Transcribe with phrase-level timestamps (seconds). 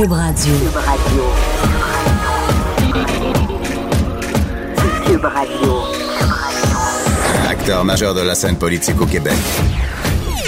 [0.00, 0.54] Cube Radio.
[0.56, 1.24] Cube Radio.
[5.04, 5.82] Cube Radio.
[7.46, 9.36] Acteur majeur de la scène politique au Québec.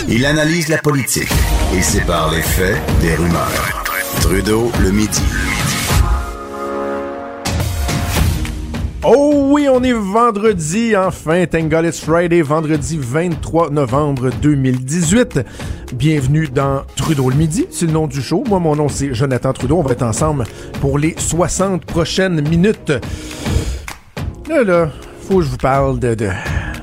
[0.08, 1.28] Il analyse la politique
[1.76, 3.84] et sépare les faits des rumeurs.
[4.22, 5.20] Trudeau le midi.
[9.04, 15.40] Oh oui, on est vendredi, enfin, thank God it's Friday, vendredi 23 novembre 2018.
[15.94, 18.42] Bienvenue dans Trudeau le midi, c'est le nom du show.
[18.48, 20.44] Moi, mon nom c'est Jonathan Trudeau, on va être ensemble
[20.80, 22.92] pour les 60 prochaines minutes.
[24.48, 24.90] Là, là,
[25.28, 26.30] faut que je vous parle de, de-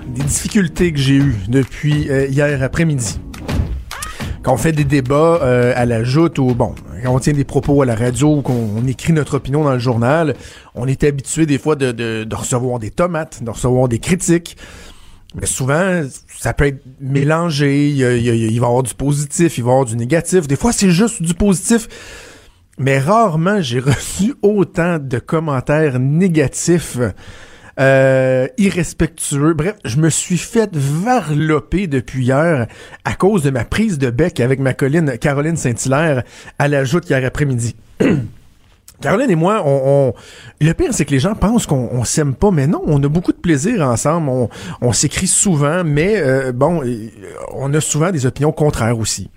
[0.08, 3.20] des difficultés que j'ai eues depuis euh, hier après-midi.
[4.44, 6.74] Quand on fait des débats euh, à la joute ou bon,
[7.04, 9.74] quand on tient des propos à la radio ou qu'on on écrit notre opinion dans
[9.74, 10.36] le journal,
[10.76, 14.56] on est habitué des fois de- de recevoir des tomates, de recevoir des critiques.
[15.36, 16.02] Mais souvent,
[16.40, 17.90] ça peut être mélangé.
[17.90, 20.48] Il, va y avoir du positif, il va y avoir du négatif.
[20.48, 21.88] Des fois, c'est juste du positif.
[22.78, 26.98] Mais rarement, j'ai reçu autant de commentaires négatifs,
[27.80, 29.54] euh, irrespectueux.
[29.54, 32.68] Bref, je me suis fait varloper depuis hier
[33.06, 36.24] à cause de ma prise de bec avec ma colline Caroline Saint-Hilaire
[36.58, 37.76] à la joute hier après-midi.
[39.02, 40.14] Caroline et moi, on, on-
[40.62, 43.08] le pire, c'est que les gens pensent qu'on on s'aime pas, mais non, on a
[43.08, 44.50] beaucoup de plaisir ensemble, on,
[44.82, 47.08] on s'écrit souvent, mais euh, bon, euh,
[47.54, 49.30] on a souvent des opinions contraires aussi.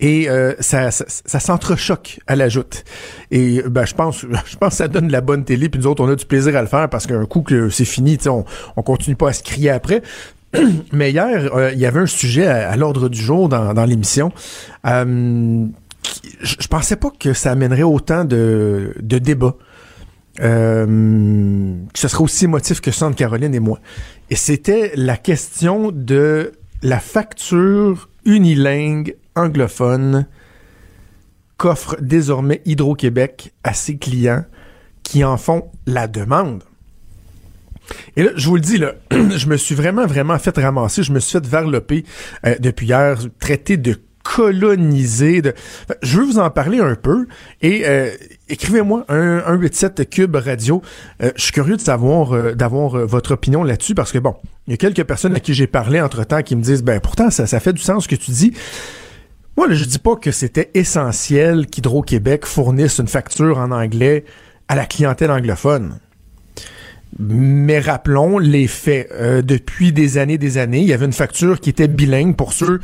[0.00, 2.84] Et euh, ça, ça, ça s'entrechoque à la joute.
[3.30, 5.86] Et ben, je pense, je pense que ça donne de la bonne télé, puis nous
[5.86, 8.44] autres, on a du plaisir à le faire parce qu'un coup que c'est fini, on,
[8.76, 10.02] on continue pas à se crier après.
[10.92, 13.84] Mais hier, euh, il y avait un sujet à, à l'ordre du jour dans, dans
[13.84, 14.32] l'émission.
[14.86, 15.66] Euh,
[16.40, 19.56] je, pensais pas que ça amènerait autant de, de débats.
[20.40, 23.78] Euh, que ce serait aussi émotif que ça entre Caroline et moi.
[24.30, 26.52] Et c'était la question de
[26.82, 30.26] la facture unilingue anglophone
[31.56, 34.44] qu'offre désormais Hydro-Québec à ses clients
[35.04, 36.64] qui en font la demande.
[38.16, 41.02] Et là, je vous le dis, là, je me suis vraiment, vraiment fait ramasser.
[41.02, 42.04] Je me suis fait varloper
[42.46, 45.42] euh, depuis hier, traité de colonisé.
[45.42, 45.54] De...
[46.02, 47.28] Je veux vous en parler un peu
[47.62, 48.10] et euh,
[48.48, 50.82] écrivez-moi un, un 87 Cube Radio.
[51.22, 54.34] Euh, je suis curieux de savoir, euh, d'avoir votre opinion là-dessus parce que bon,
[54.66, 57.30] il y a quelques personnes à qui j'ai parlé entre-temps qui me disent, ben pourtant,
[57.30, 58.52] ça, ça fait du sens ce que tu dis.
[59.56, 64.24] Moi, là, je dis pas que c'était essentiel qu'Hydro-Québec fournisse une facture en anglais
[64.66, 66.00] à la clientèle anglophone.
[67.20, 69.12] Mais rappelons les faits.
[69.44, 72.80] Depuis des années, des années, il y avait une facture qui était bilingue pour ceux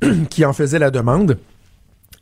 [0.30, 1.38] qui en faisaient la demande.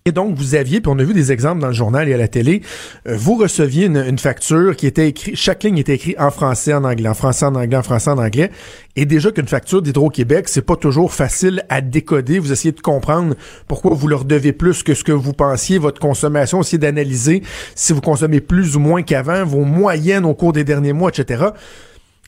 [0.05, 2.17] Et donc, vous aviez, puis on a vu des exemples dans le journal et à
[2.17, 2.63] la télé,
[3.07, 6.83] euh, vous receviez une, facture qui était écrite, chaque ligne était écrite en français, en
[6.83, 8.51] anglais, en français, en anglais, en français, en anglais.
[8.97, 12.41] Et déjà qu'une facture d'Hydro-Québec, c'est pas toujours facile à décoder.
[12.41, 13.37] Vous essayez de comprendre
[13.69, 17.45] pourquoi vous leur devez plus que ce que vous pensiez, votre consommation, essayez d'analyser
[17.77, 21.45] si vous consommez plus ou moins qu'avant, vos moyennes au cours des derniers mois, etc.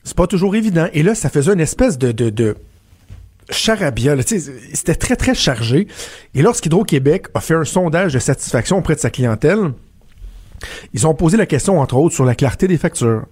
[0.05, 0.87] C'est pas toujours évident.
[0.93, 2.55] Et là, ça faisait une espèce de, de
[3.49, 4.15] charabia.
[4.23, 5.87] C'était très, très chargé.
[6.33, 9.73] Et lorsqu'Hydro-Québec a fait un sondage de satisfaction auprès de sa clientèle,
[10.93, 13.25] ils ont posé la question, entre autres, sur la clarté des factures.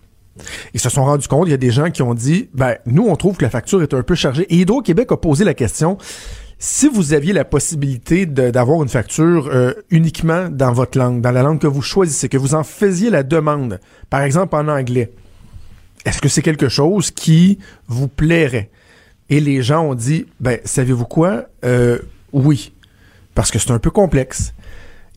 [0.73, 3.07] Ils se sont rendus compte, il y a des gens qui ont dit, ben, nous,
[3.07, 4.45] on trouve que la facture est un peu chargée.
[4.49, 5.97] Et Hydro-Québec a posé la question,
[6.57, 11.43] si vous aviez la possibilité d'avoir une facture euh, uniquement dans votre langue, dans la
[11.43, 15.11] langue que vous choisissez, que vous en faisiez la demande, par exemple en anglais,
[16.05, 18.71] est-ce que c'est quelque chose qui vous plairait?
[19.33, 21.45] Et les gens ont dit, ben, savez-vous quoi?
[21.65, 21.97] Euh,
[22.33, 22.71] oui.
[23.33, 24.53] Parce que c'est un peu complexe.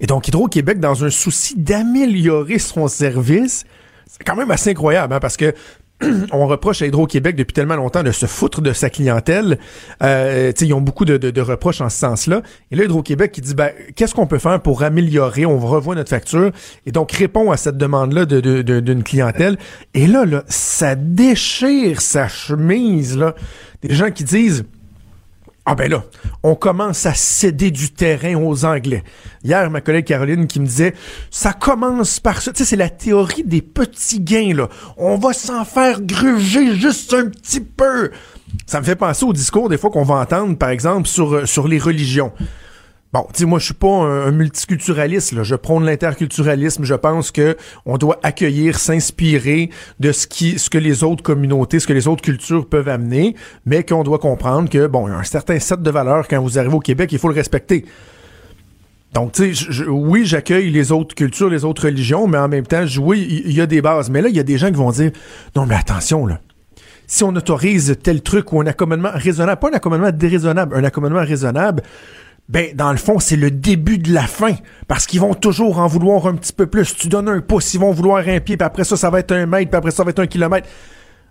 [0.00, 3.66] Et donc, Hydro-Québec, dans un souci d'améliorer son service,
[4.06, 5.52] c'est quand même assez incroyable, hein, parce que
[6.32, 9.58] on reproche à Hydro-Québec depuis tellement longtemps de se foutre de sa clientèle.
[10.02, 12.40] Euh, ils ont beaucoup de, reproches en ce sens-là.
[12.70, 15.44] Et là, Hydro-Québec qui dit, ben, qu'est-ce qu'on peut faire pour améliorer?
[15.44, 16.52] On revoit notre facture.
[16.86, 19.58] Et donc, répond à cette demande-là de- de- de- d'une clientèle.
[19.92, 23.34] Et là, là, ça déchire sa chemise, là.
[23.86, 24.64] Des gens qui disent,
[25.64, 26.04] ah ben là,
[26.42, 29.02] on commence à céder du terrain aux Anglais.
[29.44, 30.94] Hier, ma collègue Caroline qui me disait,
[31.30, 32.52] ça commence par ça.
[32.52, 34.68] Tu sais, c'est la théorie des petits gains, là.
[34.96, 38.10] On va s'en faire gruger juste un petit peu.
[38.66, 41.46] Ça me fait penser au discours des fois qu'on va entendre, par exemple, sur, euh,
[41.46, 42.32] sur les religions.
[43.16, 45.32] Bon, tu moi, je suis pas un, multiculturaliste.
[45.32, 45.42] Là.
[45.42, 46.84] Je prône l'interculturalisme.
[46.84, 49.70] Je pense que on doit accueillir, s'inspirer
[50.00, 53.34] de ce qui, ce que les autres communautés, ce que les autres cultures peuvent amener,
[53.64, 56.42] mais qu'on doit comprendre que bon, il y a un certain set de valeurs quand
[56.42, 57.86] vous arrivez au Québec, il faut le respecter.
[59.14, 62.84] Donc, tu sais, oui, j'accueille les autres cultures, les autres religions, mais en même temps,
[63.00, 64.10] oui, il il y, a des bases.
[64.10, 65.10] Mais là, il y a des gens qui vont dire,
[65.54, 66.38] non, mais attention, là.
[67.06, 71.20] Si on autorise tel truc ou un accommodement raisonnable, pas un accommodement déraisonnable, un accommodement
[71.20, 71.82] raisonnable,
[72.48, 74.54] ben dans le fond, c'est le début de la fin.
[74.86, 76.94] Parce qu'ils vont toujours en vouloir un petit peu plus.
[76.94, 79.32] Tu donnes un pouce, ils vont vouloir un pied, puis après ça, ça va être
[79.32, 80.68] un mètre, puis après ça, ça va être un kilomètre.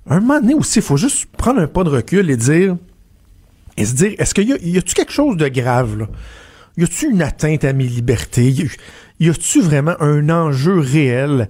[0.07, 2.77] Un moment donné aussi, il faut juste prendre un pas de recul et dire
[3.77, 6.07] et se dire, est-ce qu'il y a, y a-tu quelque chose de grave, là?
[6.77, 8.53] Y a-tu une atteinte à mes libertés?
[9.19, 11.49] Y a-tu vraiment un enjeu réel?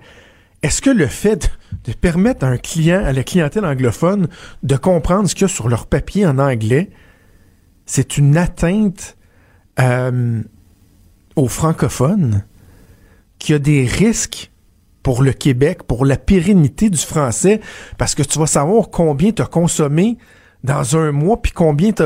[0.62, 1.52] Est-ce que le fait
[1.86, 4.28] de permettre à un client, à la clientèle anglophone,
[4.64, 6.92] de comprendre ce qu'il y a sur leur papier en anglais,
[7.86, 9.18] c'est une atteinte
[9.80, 10.42] euh,
[11.36, 12.44] aux francophones,
[13.40, 14.52] qui a des risques
[15.04, 17.62] pour le Québec, pour la pérennité du français,
[17.98, 20.18] parce que tu vas savoir combien tu as consommé
[20.64, 22.04] dans un mois, puis combien tu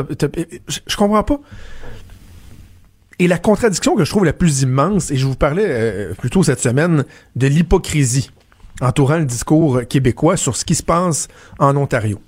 [0.67, 1.39] je, je comprends pas.
[3.19, 6.43] Et la contradiction que je trouve la plus immense, et je vous parlais euh, plutôt
[6.43, 7.05] cette semaine
[7.35, 8.31] de l'hypocrisie
[8.81, 11.27] entourant le discours québécois sur ce qui se passe
[11.59, 12.19] en Ontario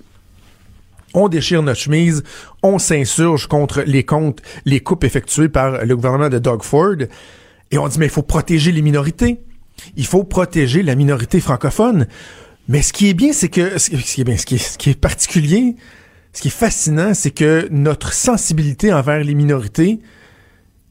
[1.14, 2.22] on déchire notre chemise,
[2.62, 6.96] on s'insurge contre les comptes, les coupes effectuées par le gouvernement de Doug Ford,
[7.70, 9.40] et on dit mais il faut protéger les minorités,
[9.96, 12.06] il faut protéger la minorité francophone.
[12.68, 15.76] Mais ce qui est bien, c'est que ce qui est particulier,
[16.32, 20.00] ce qui est fascinant, c'est que notre sensibilité envers les minorités,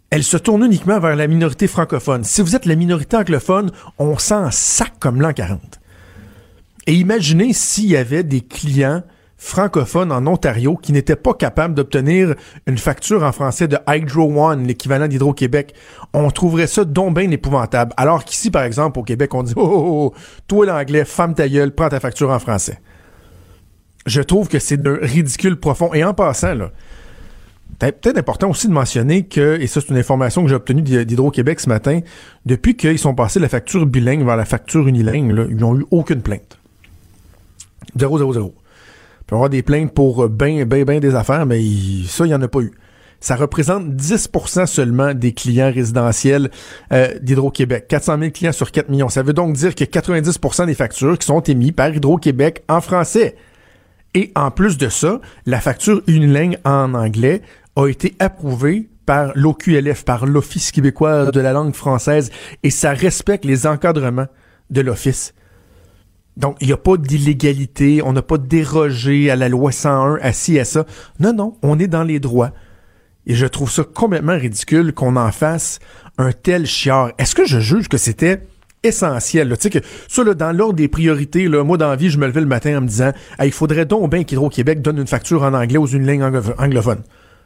[0.10, 2.26] elle se tourne uniquement vers la minorité francophone.
[2.26, 5.80] Si vous êtes la minorité anglophone, on s'en sac comme l'an 40.
[6.88, 9.04] Et imaginez s'il y avait des clients
[9.42, 12.36] francophones en Ontario qui n'étaient pas capables d'obtenir
[12.68, 15.74] une facture en français de Hydro One, l'équivalent d'Hydro-Québec.
[16.14, 17.92] On trouverait ça donc bien épouvantable.
[17.98, 21.50] Alors qu'ici, par exemple, au Québec, on dit oh, oh, oh, toi l'anglais, femme ta
[21.50, 22.80] gueule, prends ta facture en français.
[24.06, 25.92] Je trouve que c'est d'un ridicule profond.
[25.96, 26.70] Et en passant, là,
[27.80, 31.60] peut-être important aussi de mentionner que, et ça c'est une information que j'ai obtenue d'Hydro-Québec
[31.60, 32.02] ce matin,
[32.46, 35.86] depuis qu'ils sont passés de la facture bilingue vers la facture unilingue, ils n'ont eu
[35.90, 36.60] aucune plainte.
[37.98, 38.54] 0, 0, 0
[39.28, 41.62] peut avoir des plaintes pour ben, ben, ben des affaires, mais
[42.08, 42.72] ça, il n'y en a pas eu.
[43.22, 46.50] Ça représente 10% seulement des clients résidentiels
[46.92, 47.86] euh, d'Hydro-Québec.
[47.88, 49.10] 400 000 clients sur 4 millions.
[49.10, 53.36] Ça veut donc dire que 90% des factures qui sont émises par Hydro-Québec en français.
[54.16, 57.44] Et en plus de ça, la facture unilingue en anglais
[57.76, 62.32] a été approuvée par l'OQLF, par l'Office québécois de la langue française,
[62.64, 64.28] et ça respecte les encadrements
[64.70, 65.34] de l'Office.
[66.38, 70.32] Donc, il n'y a pas d'illégalité, on n'a pas dérogé à la loi 101, à
[70.32, 70.86] ci, à ça.
[71.20, 72.52] Non, non, on est dans les droits.
[73.28, 75.80] Et je trouve ça complètement ridicule qu'on en fasse
[76.18, 77.12] un tel chiard.
[77.18, 78.44] Est-ce que je juge que c'était
[78.84, 79.50] essentiel?
[79.50, 82.42] Tu sais que ça, là, dans l'ordre des priorités, là, moi, dans je me levais
[82.42, 83.12] le matin en me disant
[83.44, 87.04] il faudrait donc bien qu'Hydro-Québec donne une facture en anglais aux une ligne anglophone.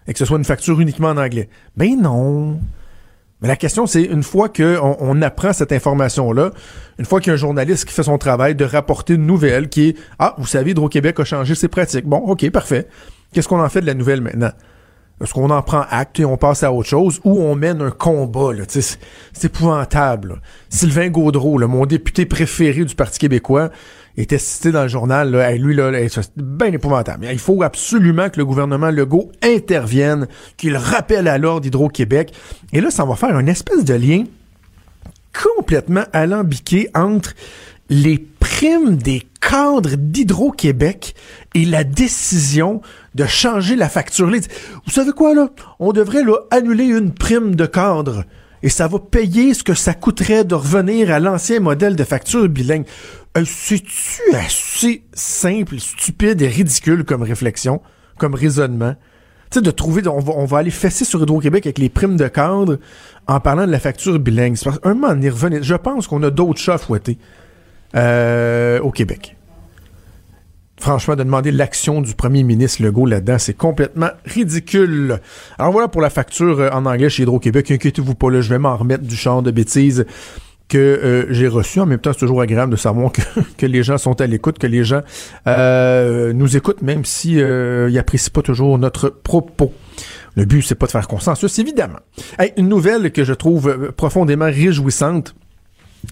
[0.07, 1.49] Et que ce soit une facture uniquement en anglais.
[1.75, 2.59] Ben non.
[3.45, 6.49] La question, c'est une fois qu'on on apprend cette information-là,
[6.97, 9.69] une fois qu'il y a un journaliste qui fait son travail de rapporter une nouvelle
[9.69, 12.05] qui est Ah, vous savez, Hydro-Québec a changé ses pratiques.
[12.05, 12.87] Bon, OK, parfait.
[13.33, 14.49] Qu'est-ce qu'on en fait de la nouvelle maintenant?
[15.21, 17.91] Est-ce qu'on en prend acte et on passe à autre chose ou on mène un
[17.91, 18.49] combat?
[18.67, 20.41] C'est épouvantable.
[20.69, 23.69] Sylvain Gaudreau, mon député préféré du Parti québécois,
[24.17, 25.31] était cité dans le journal.
[25.31, 27.27] Là, lui, là, c'est bien épouvantable.
[27.31, 30.27] Il faut absolument que le gouvernement Legault intervienne,
[30.57, 32.33] qu'il rappelle à l'ordre d'Hydro-Québec.
[32.73, 34.23] Et là, ça va faire une espèce de lien
[35.57, 37.33] complètement alambiqué entre
[37.89, 41.13] les primes des cadres d'Hydro-Québec
[41.53, 42.81] et la décision
[43.13, 44.31] de changer la facture.
[44.85, 45.49] Vous savez quoi, là?
[45.79, 48.23] On devrait là, annuler une prime de cadre
[48.63, 52.49] et ça va payer ce que ça coûterait de revenir à l'ancien modèle de facture
[52.49, 52.85] bilingue.
[53.37, 57.81] Euh, C'est-tu assez simple, stupide et ridicule comme réflexion,
[58.17, 58.95] comme raisonnement?
[59.51, 62.17] Tu sais, de trouver, on va, on va aller fesser sur Hydro-Québec avec les primes
[62.17, 62.79] de cadre
[63.27, 64.57] en parlant de la facture bilingue.
[64.83, 65.61] Un moment, on revenait.
[65.61, 67.17] Je pense qu'on a d'autres chats à fouetter.
[67.95, 69.37] Euh, au Québec.
[70.77, 75.21] Franchement, de demander l'action du premier ministre Legault là-dedans, c'est complètement ridicule.
[75.57, 77.71] Alors voilà pour la facture euh, en anglais chez Hydro-Québec.
[77.71, 80.05] Inquiétez-vous pas, là, je vais m'en remettre du champ de bêtises
[80.67, 81.79] que euh, j'ai reçu.
[81.79, 83.21] En même temps, c'est toujours agréable de savoir que,
[83.57, 85.01] que les gens sont à l'écoute, que les gens
[85.45, 89.73] nous écoutent, même si euh, apprécient pas toujours notre propos.
[90.35, 91.99] Le but, c'est pas de faire consensus, évidemment.
[92.57, 95.33] une nouvelle que je trouve profondément réjouissante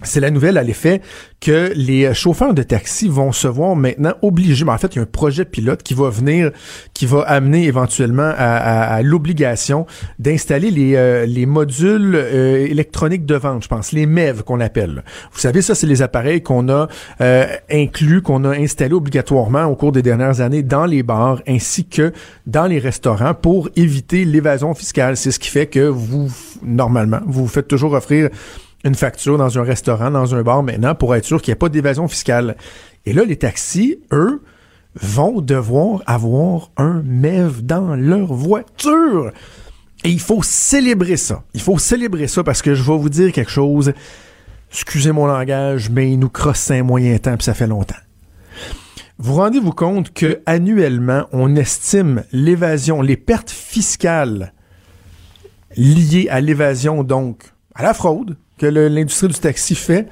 [0.02, 1.00] c'est la nouvelle à l'effet
[1.40, 4.64] que les chauffeurs de taxi vont se voir maintenant obligés.
[4.64, 6.50] Mais en fait, il y a un projet pilote qui va venir,
[6.94, 9.86] qui va amener éventuellement à, l'obligation
[10.18, 15.04] d'installer les, euh, les modules euh, électroniques de vente, je pense, les MEV qu'on appelle.
[15.32, 16.88] Vous savez, ça, c'est les appareils qu'on a
[17.20, 21.84] euh, inclus, qu'on a installés obligatoirement au cours des dernières années dans les bars ainsi
[21.86, 22.12] que
[22.46, 25.16] dans les restaurants pour éviter l'évasion fiscale.
[25.16, 26.30] C'est ce qui fait que vous,
[26.62, 28.30] normalement, vous vous faites toujours offrir
[28.84, 31.60] une facture dans un restaurant, dans un bar maintenant, pour être sûr qu'il n'y a
[31.60, 32.56] pas d'évasion fiscale.
[33.06, 34.42] Et là, les taxis, eux,
[34.94, 39.32] vont devoir avoir un MEV dans leur voiture.
[40.04, 41.42] Et il faut célébrer ça.
[41.54, 43.92] Il faut célébrer ça parce que je vais vous dire quelque chose.
[44.70, 47.94] Excusez mon langage, mais il nous crosse un moyen temps, puis ça fait longtemps.
[49.18, 54.52] Vous rendez-vous compte que annuellement, on estime l'évasion, les pertes fiscales
[55.76, 60.08] liées à l'évasion, donc à la fraude que l'industrie du taxi fait,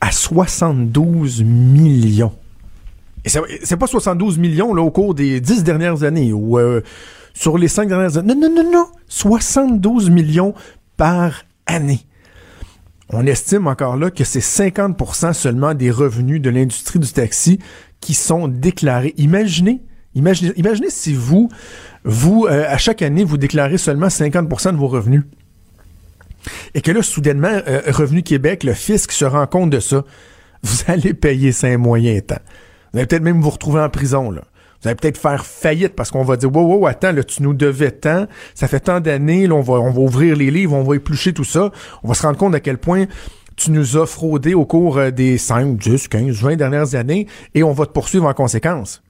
[0.00, 2.32] à 72 millions.
[3.24, 3.28] Et
[3.64, 6.80] c'est pas 72 millions là, au cours des dix dernières années ou euh,
[7.34, 8.34] sur les cinq dernières années.
[8.34, 8.86] Non, non, non, non.
[9.08, 10.54] 72 millions
[10.96, 12.06] par année.
[13.10, 17.58] On estime encore là que c'est 50% seulement des revenus de l'industrie du taxi
[18.00, 19.14] qui sont déclarés.
[19.16, 19.82] Imaginez,
[20.14, 21.48] imaginez, imaginez si vous,
[22.04, 25.22] vous, euh, à chaque année, vous déclarez seulement 50% de vos revenus.
[26.74, 30.04] Et que là, soudainement, euh, Revenu Québec, le fisc se rend compte de ça.
[30.62, 32.40] Vous allez payer ça un moyen temps.
[32.92, 34.42] Vous allez peut-être même vous retrouver en prison, là.
[34.80, 37.52] Vous allez peut-être faire faillite parce qu'on va dire wow, wow, attends, là, tu nous
[37.52, 40.94] devais tant, ça fait tant d'années, on va, on va ouvrir les livres, on va
[40.94, 41.72] éplucher tout ça.
[42.04, 43.06] On va se rendre compte à quel point
[43.56, 47.64] tu nous as fraudé au cours euh, des 5, 10, 15, 20 dernières années et
[47.64, 49.02] on va te poursuivre en conséquence.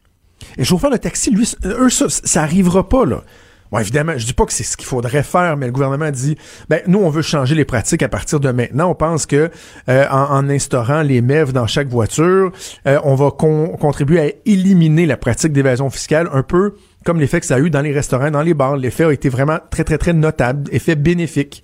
[0.57, 3.23] Et chauffeur de taxi, lui, eux, ça, ça arrivera pas, là.
[3.71, 6.37] Bon, évidemment, je dis pas que c'est ce qu'il faudrait faire, mais le gouvernement dit,
[6.69, 8.91] ben nous, on veut changer les pratiques à partir de maintenant.
[8.91, 9.51] On pense que
[9.89, 12.53] euh, en, instaurant les MEV dans chaque voiture,
[12.87, 17.47] euh, on va contribuer à éliminer la pratique d'évasion fiscale, un peu comme l'effet que
[17.47, 18.77] ça a eu dans les restaurants, dans les bars.
[18.77, 21.63] L'effet a été vraiment très, très, très notable, effet bénéfique.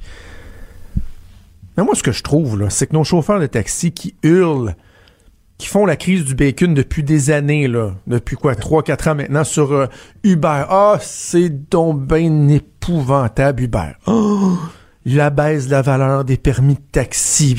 [1.76, 4.76] Mais moi, ce que je trouve, là, c'est que nos chauffeurs de taxi qui hurlent
[5.64, 7.92] qui font la crise du bacon depuis des années, là.
[8.06, 9.86] Depuis quoi, 3-4 ans maintenant sur euh,
[10.22, 10.64] Uber.
[10.68, 13.92] Ah, c'est donc bien épouvantable, Uber.
[14.06, 14.58] Oh,
[15.06, 17.56] la baisse de la valeur des permis de taxi.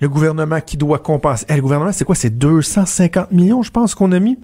[0.00, 1.44] Le gouvernement qui doit compenser.
[1.48, 2.14] Eh, le gouvernement, c'est quoi?
[2.14, 4.38] C'est 250 millions, je pense, qu'on a mis?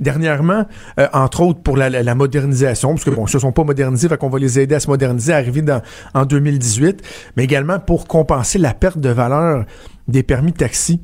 [0.00, 0.66] Dernièrement,
[0.98, 4.18] euh, entre autres pour la, modernisation, parce que bon, ils se sont pas modernisés, fait
[4.18, 5.82] qu'on va les aider à se moderniser, à arriver dans,
[6.14, 7.00] en 2018,
[7.36, 9.66] mais également pour compenser la perte de valeur
[10.08, 11.00] des permis de taxi.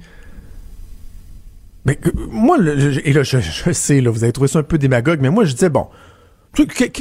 [1.86, 2.58] Mais euh, moi,
[3.04, 3.38] et là, je,
[3.72, 5.86] sais, là, vous avez trouvé ça un peu démagogue, mais moi, je disais, bon,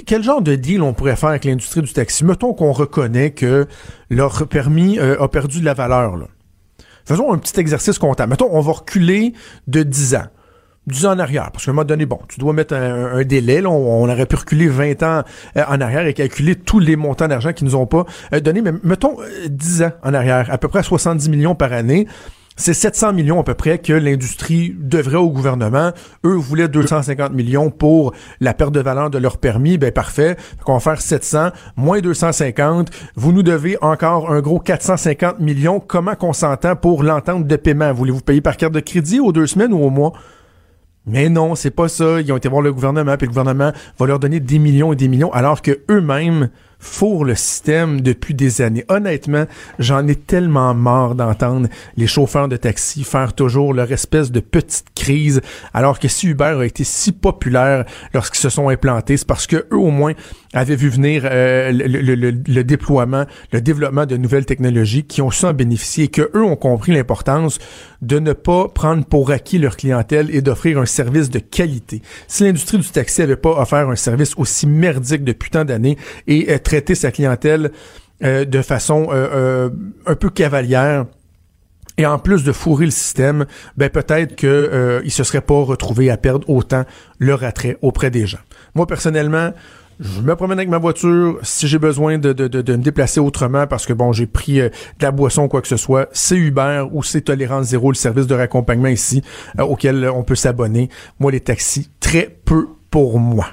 [0.06, 2.24] quel genre de deal on pourrait faire avec l'industrie du taxi?
[2.24, 3.68] Mettons qu'on reconnaît que
[4.10, 6.18] leur permis euh, a perdu de la valeur.
[6.18, 6.27] Là.
[7.06, 8.30] Faisons un petit exercice comptable.
[8.32, 9.34] Mettons, on va reculer
[9.68, 10.25] de 10 ans.
[10.88, 13.62] 10 ans en arrière, parce qu'à un moment donné, bon, tu dois mettre un, délai,
[13.62, 15.24] là, on, aurait pu reculer 20 ans
[15.58, 18.06] euh, en arrière et calculer tous les montants d'argent qu'ils nous ont pas
[18.44, 19.18] donné, mais mettons
[19.50, 22.08] 10 ans en arrière, à peu près 70 millions par année,
[22.55, 25.91] c'est 700 millions à peu près que l'industrie devrait au gouvernement.
[26.25, 29.77] Eux voulaient 250 millions pour la perte de valeur de leur permis.
[29.77, 30.38] Ben parfait.
[30.65, 32.89] On va faire 700 moins 250.
[33.15, 35.81] Vous nous devez encore un gros 450 millions.
[35.81, 37.91] Comment qu'on s'entend pour l'entente de paiement?
[37.91, 40.13] Voulez-vous payer par carte de crédit aux deux semaines ou au mois?
[41.05, 42.21] Mais non, c'est pas ça.
[42.21, 44.95] Ils ont été voir le gouvernement, puis le gouvernement va leur donner des millions et
[44.95, 48.86] des millions, alors que eux-mêmes fourrent le système depuis des années.
[48.89, 49.46] Honnêtement,
[49.79, 51.67] j'en ai tellement marre d'entendre
[51.98, 55.41] les chauffeurs de taxi faire toujours leur espèce de petite crise,
[55.74, 59.67] alors que si Uber a été si populaire lorsqu'ils se sont implantés, c'est parce que
[59.72, 60.13] eux au moins
[60.53, 65.53] avaient vu venir euh, le, déploiement, le développement de nouvelles technologies qui ont su en
[65.53, 67.60] bénéficier et que eux ont compris l'importance
[68.01, 72.01] de ne pas prendre pour acquis leur clientèle et d'offrir un service de qualité.
[72.27, 76.51] Si l'industrie du taxi avait pas offert un service aussi merdique depuis tant d'années et
[76.51, 77.72] euh, traiter sa clientèle
[78.24, 81.05] euh, de façon un peu cavalière,
[81.98, 83.46] et en plus de fourrer le système,
[83.77, 86.84] ben peut-être que euh, se seraient pas retrouvés à perdre autant
[87.20, 88.39] leur attrait auprès des gens.
[88.74, 89.53] Moi personnellement,
[90.01, 91.39] je me promène avec ma voiture.
[91.41, 94.67] Si j'ai besoin de, de, de, me déplacer autrement parce que bon, j'ai pris euh,
[95.00, 97.96] de la boisson ou quoi que ce soit, c'est Uber ou c'est Tolérance Zéro, le
[97.96, 99.24] service de raccompagnement ici
[99.58, 100.89] euh, auquel on peut s'abonner.
[101.20, 103.48] Moi, les taxis, très peu pour moi.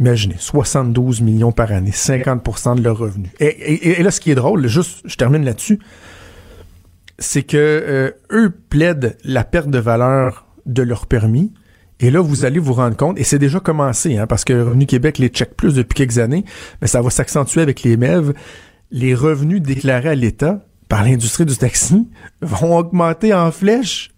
[0.00, 3.30] Imaginez, 72 millions par année, 50% de leurs revenus.
[3.38, 5.78] Et, et, et, là, ce qui est drôle, juste, je termine là-dessus,
[7.18, 11.52] c'est que euh, eux plaident la perte de valeur de leur permis.
[12.00, 14.86] Et là, vous allez vous rendre compte, et c'est déjà commencé, hein, parce que Revenu
[14.86, 16.44] Québec les check plus depuis quelques années,
[16.82, 18.34] mais ça va s'accentuer avec les MEV.
[18.90, 22.08] Les revenus déclarés à l'État par l'industrie du taxi
[22.42, 24.10] vont augmenter en flèche.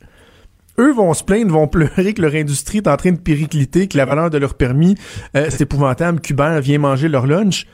[0.79, 3.97] Eux vont se plaindre, vont pleurer que leur industrie est en train de péricliter, que
[3.97, 4.97] la valeur de leur permis,
[5.37, 7.67] euh, c'est épouvantable, qu'Uber vient manger leur lunch.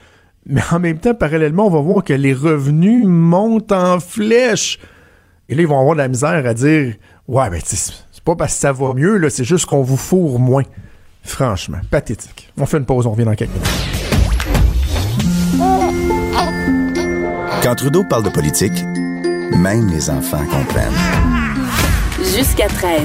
[0.46, 4.78] Mais en même temps, parallèlement, on va voir que les revenus montent en flèche.
[5.48, 6.94] Et là, ils vont avoir de la misère à dire
[7.28, 10.38] Ouais, ben, c'est pas parce que ça va mieux, là, c'est juste qu'on vous fourre
[10.38, 10.64] moins.
[11.22, 12.52] Franchement, pathétique.
[12.58, 13.68] On fait une pause, on revient dans quelques minutes.
[17.62, 18.84] Quand Trudeau parle de politique,
[19.56, 21.41] même les enfants comprennent.
[22.34, 23.02] Jusqu'à 13.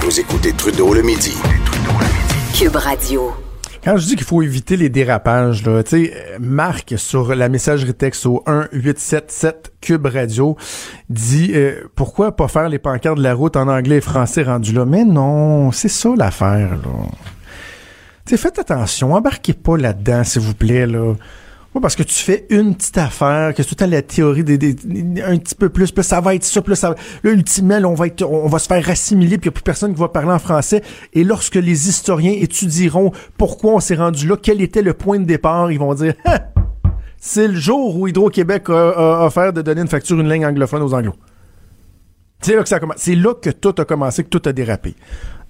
[0.00, 1.32] Vous écoutez Trudeau le midi.
[2.52, 3.30] Cube Radio.
[3.84, 7.48] Quand je dis qu'il faut éviter les dérapages, là, tu sais, euh, Marc sur la
[7.48, 8.42] messagerie texte au
[8.72, 10.56] 1877 Cube Radio
[11.08, 14.72] dit euh, pourquoi pas faire les pancartes de la route en anglais et français rendu
[14.72, 14.84] là?
[14.84, 17.06] Mais non, c'est ça l'affaire là.
[18.26, 21.14] Tu sais, faites attention, embarquez pas là-dedans, s'il vous plaît là.
[21.72, 24.74] Oui, parce que tu fais une petite affaire, que tout à la théorie des, des,
[25.22, 27.94] un petit peu plus, puis ça va être ça, là, ça, là ultimement, là, on
[27.94, 30.08] va être, on va se faire assimiler, puis il n'y a plus personne qui va
[30.08, 30.82] parler en français.
[31.12, 35.24] Et lorsque les historiens étudieront pourquoi on s'est rendu là, quel était le point de
[35.24, 36.40] départ, ils vont dire, Ah!
[37.18, 38.90] c'est le jour où Hydro-Québec a,
[39.22, 41.14] a offert de donner une facture, une ligne anglophone aux Anglos.
[42.40, 42.98] C'est là que ça a commencé.
[42.98, 44.94] C'est là que tout a commencé, que tout a dérapé.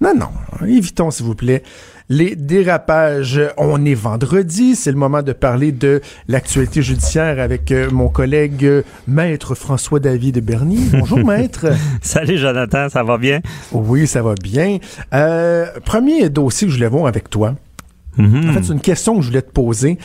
[0.01, 0.29] Non, non.
[0.67, 1.63] Évitons, s'il vous plaît,
[2.11, 3.39] les dérapages.
[3.57, 4.75] On est vendredi.
[4.75, 10.43] C'est le moment de parler de l'actualité judiciaire avec euh, mon collègue euh, Maître François-David
[10.43, 10.81] Bernier.
[10.91, 11.67] Bonjour, Maître.
[12.01, 12.89] Salut, Jonathan.
[12.89, 13.39] Ça va bien?
[13.71, 14.79] Oui, ça va bien.
[15.13, 17.55] Euh, premier dossier que je voulais voir avec toi.
[18.17, 18.49] Mhm.
[18.49, 19.97] En fait, c'est une question que je voulais te poser.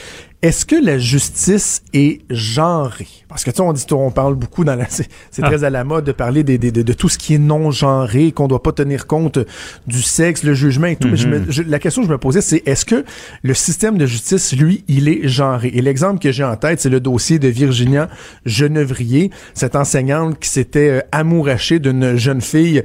[0.43, 3.07] Est-ce que la justice est genrée?
[3.29, 5.09] Parce que tu sais, on dit, on parle beaucoup dans la, c'est,
[5.43, 5.47] Ah.
[5.49, 7.71] très à la mode de parler des, des- de, de tout ce qui est non
[7.71, 9.39] genré, qu'on doit pas tenir compte
[9.87, 11.09] du sexe, le jugement et tout.
[11.09, 13.05] Mais je me- je- la question que je me posais, c'est est-ce que
[13.43, 15.69] le système de justice, lui, il est genré?
[15.75, 18.09] Et l'exemple que j'ai en tête, c'est le dossier de Virginia
[18.45, 22.83] Genevrier, cette enseignante qui s'était euh, amourachée d'une jeune fille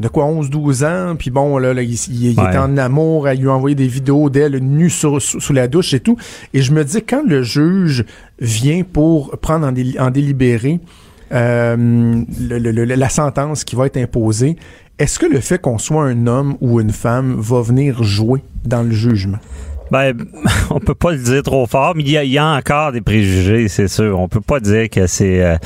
[0.00, 2.48] de quoi 11 12 ans puis bon là, là, il, il- il Ouais.
[2.48, 5.68] était en amour elle lui a envoyé des vidéos d'elle nue sur, sous, sous la
[5.68, 6.16] douche et tout
[6.52, 8.04] et je me dis quand le juge
[8.40, 10.80] vient pour prendre en, déli- en délibéré
[11.32, 14.56] euh, le- le- le- la sentence qui va être imposée
[14.98, 18.82] est-ce que le fait qu'on soit un homme ou une femme va venir jouer dans
[18.84, 19.38] le jugement?
[19.90, 20.16] Ben,
[20.70, 23.66] on peut pas le dire trop fort, mais il y y a encore des préjugés,
[23.68, 24.18] c'est sûr.
[24.18, 25.56] On peut pas dire que c'est euh,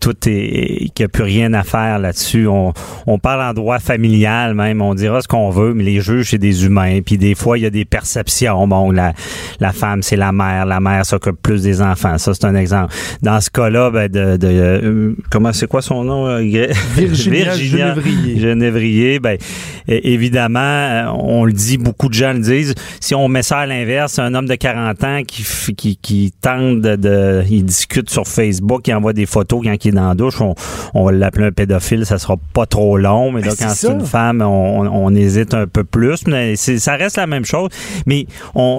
[0.00, 2.46] tout est qu'il n'y a plus rien à faire là-dessus.
[2.48, 2.72] On,
[3.06, 6.38] on parle en droit familial même, on dira ce qu'on veut, mais les juges c'est
[6.38, 7.00] des humains.
[7.04, 8.66] Puis des fois il y a des perceptions.
[8.68, 9.12] Bon, la,
[9.60, 12.18] la femme c'est la mère, la mère s'occupe plus des enfants.
[12.18, 12.94] Ça c'est un exemple.
[13.22, 16.40] Dans ce cas-là, ben de, de euh, comment c'est quoi son nom euh,
[16.94, 18.38] Virginia Genevrier.
[18.40, 19.38] Genevrier, ben
[19.88, 22.74] évidemment, euh, on le dit, beaucoup de gens le disent.
[23.00, 25.44] Si on met ça à l'inverse, un homme de 40 ans qui
[25.76, 29.88] qui, qui tente de, de- il discute sur Facebook, il envoie des photos quand il
[29.88, 30.54] est dans la douche, on,
[30.94, 33.86] on va l'appeler un pédophile, ça sera pas trop long, mais Ben, là quand c'est
[33.92, 37.44] une femme, on, on- on hésite un peu plus, mais c'est- ça reste la même
[37.44, 37.68] chose.
[38.06, 38.26] Mais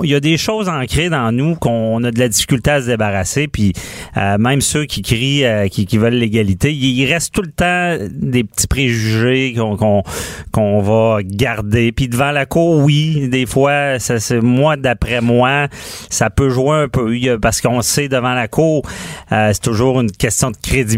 [0.03, 2.87] il y a des choses ancrées dans nous qu'on a de la difficulté à se
[2.87, 3.73] débarrasser, puis
[4.17, 7.97] euh, même ceux qui crient, euh, qui, qui veulent l'égalité, il, reste tout le temps
[8.11, 10.03] des petits préjugés qu'on qu'on
[10.51, 11.91] qu'on va garder.
[11.91, 15.67] Puis devant la cour, oui, des fois, ça, c'est moi d'après moi,
[16.09, 18.83] ça peut jouer un peu, parce qu'on sait devant la cour,
[19.31, 20.94] euh, c'est toujours une question de crédibilité.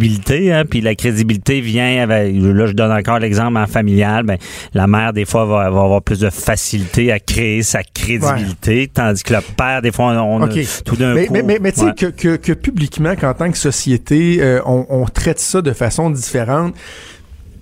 [0.54, 4.38] Hein, puis la crédibilité vient avec, là, je donne encore l'exemple en familial, ben
[4.74, 9.24] la mère des fois va, va avoir plus de facilité à créer sa crédibilité, tandis
[9.24, 10.48] que le père des fois on, on a
[10.86, 11.34] tout d'un coup.
[11.34, 11.94] mais, mais, mais tu sais ouais.
[11.96, 16.10] que, que, que publiquement, qu'en tant que société, euh, on, on traite ça de façon
[16.10, 16.76] différente.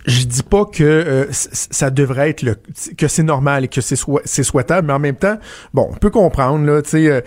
[0.08, 2.56] Je dis pas que euh, ça devrait être le
[2.96, 5.38] que c'est normal et que c'est souhaitable, mais en même temps,
[5.74, 7.08] bon, on peut comprendre là, tu sais.
[7.08, 7.22] euh,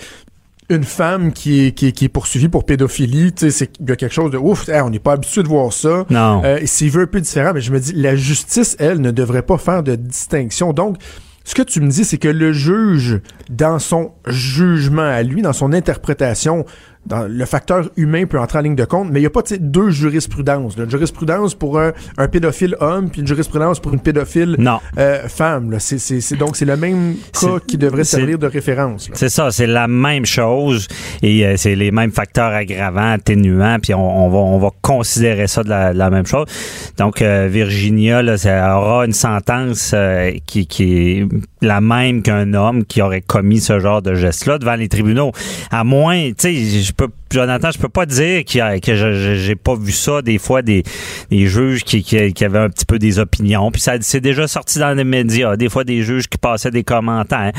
[0.70, 3.88] une femme qui est, qui, est, qui est poursuivie pour pédophilie, tu sais, c'est il
[3.88, 6.04] y a quelque chose de ouf, hey, on n'est pas habitué de voir ça.
[6.11, 6.42] Non.
[6.44, 9.57] Euh, c'est un peu différent, mais je me dis, la justice, elle, ne devrait pas
[9.57, 10.72] faire de distinction.
[10.72, 10.96] Donc,
[11.44, 15.54] ce que tu me dis, c'est que le juge, dans son jugement à lui, dans
[15.54, 16.66] son interprétation,
[17.08, 19.42] dans le facteur humain peut entrer en ligne de compte, mais il n'y a pas
[19.58, 20.76] deux jurisprudences.
[20.76, 20.84] là.
[20.84, 24.78] Une jurisprudence pour un, un pédophile homme, puis une jurisprudence pour une pédophile Non.
[24.98, 25.70] euh, femme.
[25.70, 25.78] là.
[25.78, 29.08] C'est, c'est, c'est- donc, c'est le même cas qui devrait servir de référence.
[29.08, 29.14] là.
[29.16, 30.86] C'est ça, c'est la même chose
[31.22, 35.46] et euh, c'est les mêmes facteurs aggravants, atténuants, puis on, on va on va considérer
[35.46, 36.46] ça de la, de la même chose.
[36.98, 39.94] Donc euh, Virginia, là, ça aura une sentence
[40.46, 41.26] qui, qui est
[41.60, 45.32] la même qu'un homme qui aurait commis ce genre de geste-là devant les tribunaux.
[45.70, 49.54] À moins, tu sais, je peux Jonathan, je peux pas dire y a- que j'ai
[49.56, 50.82] pas vu ça des fois des,
[51.30, 53.70] des juges qui, qui, qui avaient un petit peu des opinions.
[53.70, 55.56] Puis ça c'est déjà sorti dans les médias.
[55.56, 57.52] Des fois des juges qui passaient des commentaires.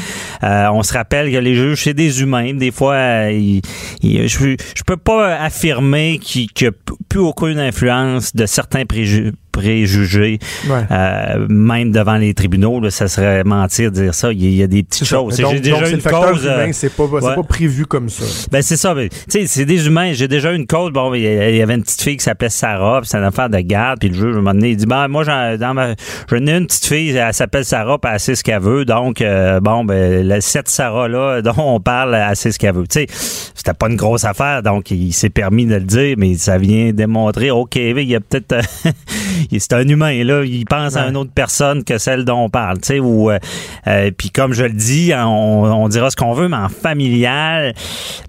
[0.44, 2.54] Euh, on se rappelle que les juges c'est des humains.
[2.54, 3.62] Des fois, euh, ils-
[4.02, 6.74] ils- je je peux pas affirmer qu'il qu'il y a
[7.10, 10.84] plus aucune influence de certains préjugés préjugés, Ouais.
[10.92, 14.32] euh, même devant les tribunaux, là, ça serait mentir de dire ça.
[14.32, 15.36] Il y a, des petites choses.
[15.36, 16.46] J'ai déjà donc, une le cause.
[16.46, 17.36] euh, c'est pas, c'est ouais.
[17.36, 18.24] pas prévu comme ça.
[18.52, 18.94] ben c'est ça.
[18.94, 20.14] ben, Tu sais, c'est des humains.
[20.14, 20.94] J'ai déjà eu une cause.
[20.94, 23.60] Bon, il y avait une petite fille qui s'appelait Sarah, puis c'était une affaire de
[23.60, 24.00] garde.
[24.00, 25.96] Puis le juge, moment donné, il dit, ben, moi, j'en, dans ma,
[26.30, 28.86] j'en ai une petite fille, elle s'appelle Sarah, puis elle sait ce qu'elle veut.
[28.86, 32.88] Donc, euh, bon, ben, cette Sarah-là, dont on parle, elle sait ce qu'elle veut.
[32.88, 33.08] Tu sais,
[33.54, 36.94] c'était pas une grosse affaire, donc il s'est permis de le dire, mais ça vient
[36.94, 38.54] démontrer, OK, il y a peut-être,
[38.86, 38.92] euh,
[39.58, 42.80] c'est un humain, là, il pense à une autre personne que celle dont on parle,
[42.80, 46.48] tu sais, ou, euh, puis comme je le dis, on, on dira ce qu'on veut,
[46.48, 47.74] mais en familial,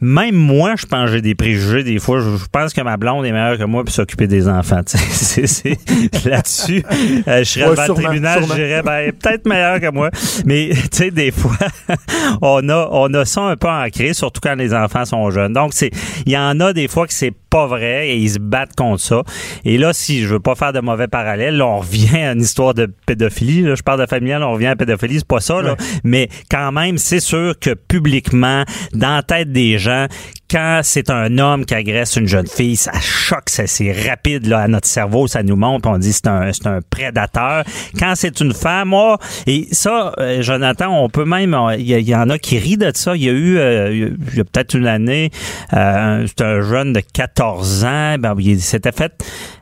[0.01, 2.20] même moi, je pense j'ai des préjugés des fois.
[2.20, 4.80] Je, pense que ma blonde est meilleure que moi pour s'occuper des enfants.
[4.87, 5.78] C'est
[6.24, 6.83] là-dessus.
[7.28, 10.11] Euh, je serais devant le tribunal, je dirais ben, peut-être meilleure que moi.
[10.46, 11.56] Mais tu sais, des fois,
[12.42, 15.52] on a on a ça un peu ancré, surtout quand les enfants sont jeunes.
[15.52, 15.90] Donc c'est
[16.26, 19.02] il y en a des fois que c'est pas vrai et ils se battent contre
[19.02, 19.22] ça.
[19.64, 22.40] Et là, si je veux pas faire de mauvais parallèles, là, on revient à une
[22.40, 23.62] histoire de pédophilie.
[23.62, 25.61] Là, je parle de familial, on revient à pédophilie, c'est pas ça.
[25.61, 25.76] Là.
[26.04, 30.06] Mais quand même, c'est sûr que publiquement, dans la tête des gens,
[30.51, 34.69] quand c'est un homme qui agresse une jeune fille, ça choque, c'est rapide là, à
[34.69, 37.65] notre cerveau, ça nous montre, on dit c'est un, c'est un prédateur.
[37.99, 42.29] Quand c'est une femme, moi, et ça, euh, Jonathan, on peut même, il y, en
[42.29, 43.15] a qui rient de ça.
[43.15, 45.31] Il y a eu, euh, il y a peut-être une année,
[45.75, 49.13] euh, c'est un jeune de 14 ans, ben, il s'était fait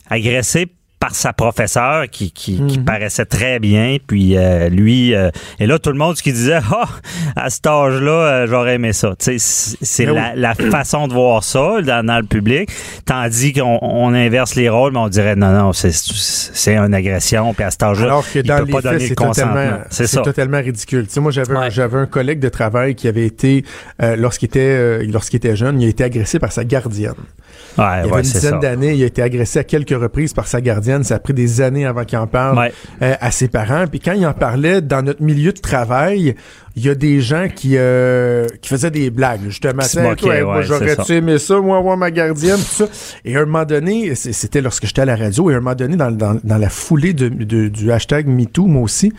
[0.09, 0.67] agresser
[1.01, 2.85] par sa professeure qui, qui, qui, mhm.
[2.85, 3.99] paraissait très bien.
[4.05, 5.31] Puis euh, lui, euh,
[5.61, 6.89] et là, tout le monde qui disait, ah,
[7.37, 9.15] à cet âge-là, euh, j'aurais aimé ça.
[9.19, 12.71] C'est la, la, façon de voir ça dans, dans le public.
[13.05, 17.55] Tandis qu'on on inverse les rôles, mais on dirait, non, non, c'est une agression.
[17.55, 21.07] Puis à cet âge-là, Alors que dans il peut pas c'est totalement, c'est totalement ridicule.
[21.09, 23.65] sais moi, j'avais j'avais un collègue de travail qui avait été,
[24.01, 27.15] lorsqu'il était, lorsqu'il était jeune, il a été agressé par sa gardienne.
[27.77, 30.49] Ouais, il y a une dizaine d'années, il a été agressé à quelques reprises par
[30.49, 30.88] sa gardienne.
[31.03, 32.71] Ça a pris des années avant qu'il en parle
[33.03, 33.87] euh, à ses parents.
[33.87, 36.35] Puis quand il en parlait dans notre milieu de travail,
[36.77, 39.83] il y a des gens qui euh, qui faisaient des blagues justement.
[39.97, 42.89] Moi j'aurais aimé ça moi voir ma gardienne tout ça?
[43.25, 45.75] Et à un moment donné c'était lorsque j'étais à la radio et à un moment
[45.75, 49.13] donné dans, dans, dans la foulée de, du hashtag MeToo moi aussi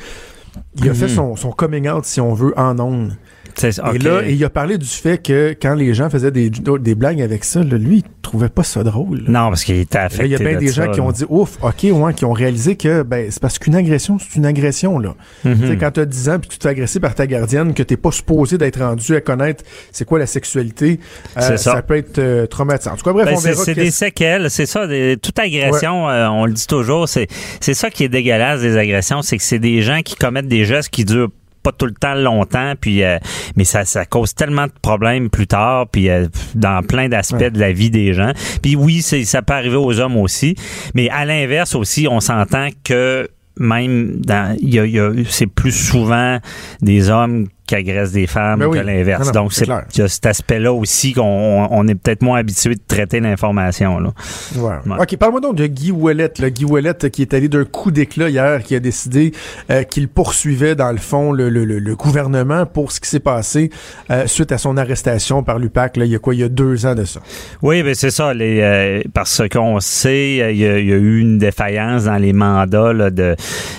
[0.78, 1.16] il a fait mhm.
[1.16, 3.14] son, son coming out si on veut en ondes
[3.64, 7.22] et là, il a parlé du fait que quand les gens faisaient des, des blagues
[7.22, 9.24] avec ça, lui, il trouvait pas ça drôle.
[9.28, 10.26] Non, parce qu'il était affecté.
[10.26, 12.76] Il y a bien des gens qui ont dit ouf, ok, ouais, qui ont réalisé
[12.76, 15.16] que ben c'est parce qu'une agression, c'est une agression là.
[15.46, 15.60] Mm-hmm.
[15.60, 17.84] Tu sais, quand t'as 10 ans puis tu te fais agresser par ta gardienne, que
[17.84, 21.00] t'es pas supposé d'être rendu à connaître c'est quoi la sexualité,
[21.38, 21.82] euh, ça.
[21.82, 22.94] peut être euh, traumatisant.
[22.94, 23.64] En tout cas, bref, ben, on verra.
[23.64, 24.88] C'est des séquelles, c'est ça.
[25.22, 27.28] toute agression, euh, on le dit toujours, c'est
[27.60, 30.66] c'est ça qui est dégueulasse des agressions, c'est que c'est des gens qui commettent des
[30.66, 31.30] gestes qui durent
[31.62, 33.18] pas tout le temps longtemps, puis euh,
[33.56, 37.60] mais ça, ça cause tellement de problèmes plus tard, puis euh, dans plein d'aspects de
[37.60, 38.32] la vie des gens.
[38.62, 40.56] Puis oui, c'est, ça peut arriver aux hommes aussi,
[40.94, 45.48] mais à l'inverse aussi, on s'entend que même dans, il y a, y a, c'est
[45.48, 46.40] plus souvent
[46.82, 49.32] des hommes qui agresse des femmes ben que l'inverse.
[49.32, 52.82] Donc, c'est il y a cet aspect-là aussi qu'on on est peut-être moins habitué de
[52.88, 54.00] traiter l'information.
[54.00, 54.12] Là.
[54.56, 54.76] Ouais.
[55.00, 56.32] OK, parle-moi donc de Guy Ouellet.
[56.40, 56.50] Là.
[56.50, 59.34] Guy Ouellet qui est allé d'un coup d'éclat hier, qui a décidé
[59.70, 63.70] euh, qu'il poursuivait, dans le fond, le, le, le, gouvernement pour ce qui s'est passé
[64.10, 65.98] euh, suite à son arrestation par l'UPAC.
[65.98, 66.34] Là, il y a quoi?
[66.34, 67.20] Il y a deux ans de ça.
[67.62, 68.34] Oui, ben c'est ça.
[68.34, 72.18] Les, euh, parce qu'on sait, il y, a, il y, a, eu une défaillance dans
[72.18, 73.36] les mandats là, de,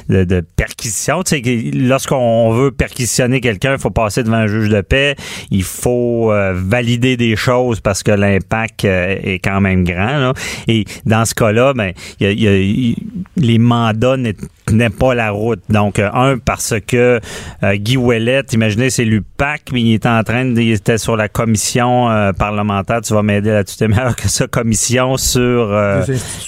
[0.09, 1.25] de, de perquisition.
[1.25, 5.17] Tu sais, lorsqu'on veut perquisitionner quelqu'un, faut passer devant un juge de paix,
[5.51, 10.33] il faut euh, valider des choses parce que l'impact euh, est quand même grand.
[10.69, 15.61] Et dans ce cas-là, ben, les mandats n'est pas la route.
[15.69, 17.21] Donc, euh, un, parce que
[17.63, 21.29] Guy Ouellet, imaginez, c'est l'UPAC, mais il était en train de, il était sur la
[21.29, 25.69] commission parlementaire, tu vas m'aider là-dessus, t'es meilleur que ça, commission sur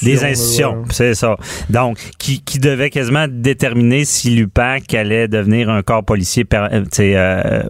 [0.03, 1.37] des institutions, c'est ça.
[1.71, 6.45] Donc, qui, qui devait quasiment déterminer si l'UPAC allait devenir un corps policier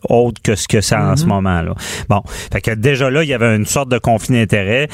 [0.08, 1.28] autre que ce que c'est en ce mm-hmm.
[1.28, 1.62] moment.
[1.62, 1.74] Là.
[2.08, 4.88] Bon, fait que déjà là, il y avait une sorte de conflit d'intérêt,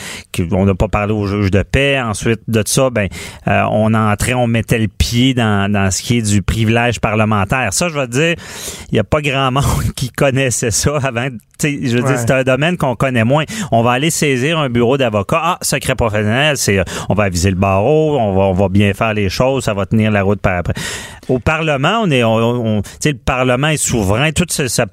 [0.52, 2.00] on n'a pas parlé au juge de paix.
[2.00, 3.08] Ensuite de ça, ben,
[3.46, 7.72] on entrait, on mettait le pied dans dans, ce qui est du privilège parlementaire.
[7.72, 8.34] Ça, je veux dire,
[8.90, 9.64] il n'y a pas grand monde
[9.96, 11.28] qui connaissait ça avant.
[11.62, 13.44] je veux dire, c'est un domaine qu'on connaît moins.
[13.72, 15.40] On va aller saisir un bureau d'avocat.
[15.42, 19.14] Ah, secret professionnel, c'est on va viser le barreau, on va, on va bien faire
[19.14, 20.74] les choses, ça va tenir la route par après.
[21.28, 24.32] Au Parlement, on est, on, le Parlement est souverain.
[24.32, 24.86] Tout ça, ça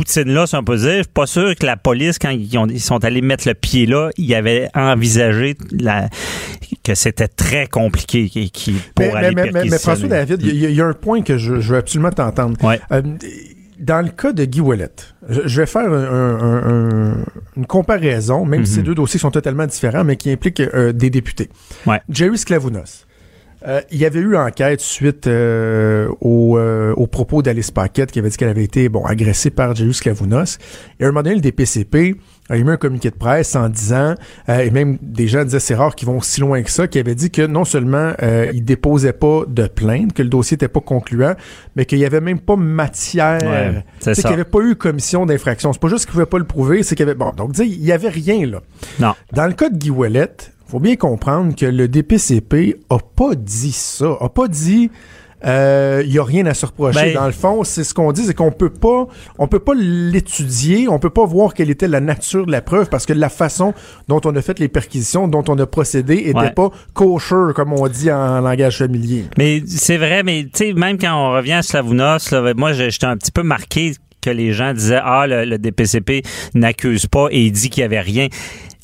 [0.00, 3.04] Poutine-là, si on peut dire, je suis pas sûr que la police, quand ils, sont
[3.04, 6.08] allés mettre le pied là, ils avaient envisagé la,
[6.82, 10.86] que c'était très compliqué qui, pour mais, aller mais, mais, François David, il y, a
[10.86, 12.56] un point que je, veux absolument t'entendre.
[12.92, 13.02] Euh,
[13.78, 14.88] dans le cas de Guy Ouellet,
[15.28, 18.86] je, vais faire une comparaison, même si ces mhm.
[18.86, 21.50] deux dossiers sont totalement différents, mais qui impliquent euh, des députés.
[22.08, 23.04] Jerry Sklavounos.
[23.66, 28.18] Euh, il y avait eu enquête suite euh, au, euh, au, propos d'Alice Paquette qui
[28.18, 30.58] avait dit qu'elle avait été bon agressée par Jerry Sklavounos.
[30.98, 32.16] Et à un moment donné, le DPCP
[32.50, 34.14] a émis un communiqué de presse en disant,
[34.48, 36.98] euh, et même des gens disaient c'est rare qu'ils vont si loin que ça, qui
[36.98, 40.68] avait dit que non seulement euh, il déposait pas de plainte, que le dossier était
[40.68, 41.34] pas concluant,
[41.76, 45.26] mais qu'il y avait même pas matière, Ouais, c'est qu'il y avait pas eu commission
[45.26, 45.72] d'infraction.
[45.72, 47.84] C'est pas juste qu'il pouvait pas le prouver, c'est qu'il y avait bon, donc il
[47.84, 48.60] y avait rien là.
[48.98, 49.14] Non.
[49.32, 50.30] Dans le cas de Guy Ouellet,
[50.70, 54.90] faut bien comprendre que le DPCP a pas dit ça, a pas dit
[55.46, 57.00] euh, il y a rien à se reprocher.
[57.00, 59.06] Ben- Dans le fond, c'est ce qu'on dit, c'est qu'on peut pas,
[59.38, 62.90] on peut pas l'étudier, on peut pas voir quelle était la nature de la preuve
[62.90, 63.72] parce que la façon
[64.06, 66.50] dont on a fait les perquisitions, dont on a procédé, était Ouais.
[66.52, 69.24] pas kosher comme on dit en langage familier.
[69.38, 73.06] Mais c'est vrai, mais tu sais, même quand on revient à Slavounos, là, moi, j'étais
[73.06, 76.22] un petit peu marqué que les gens disaient Ah, le, le DPCP
[76.54, 78.28] n'accuse pas et il dit qu'il y avait rien.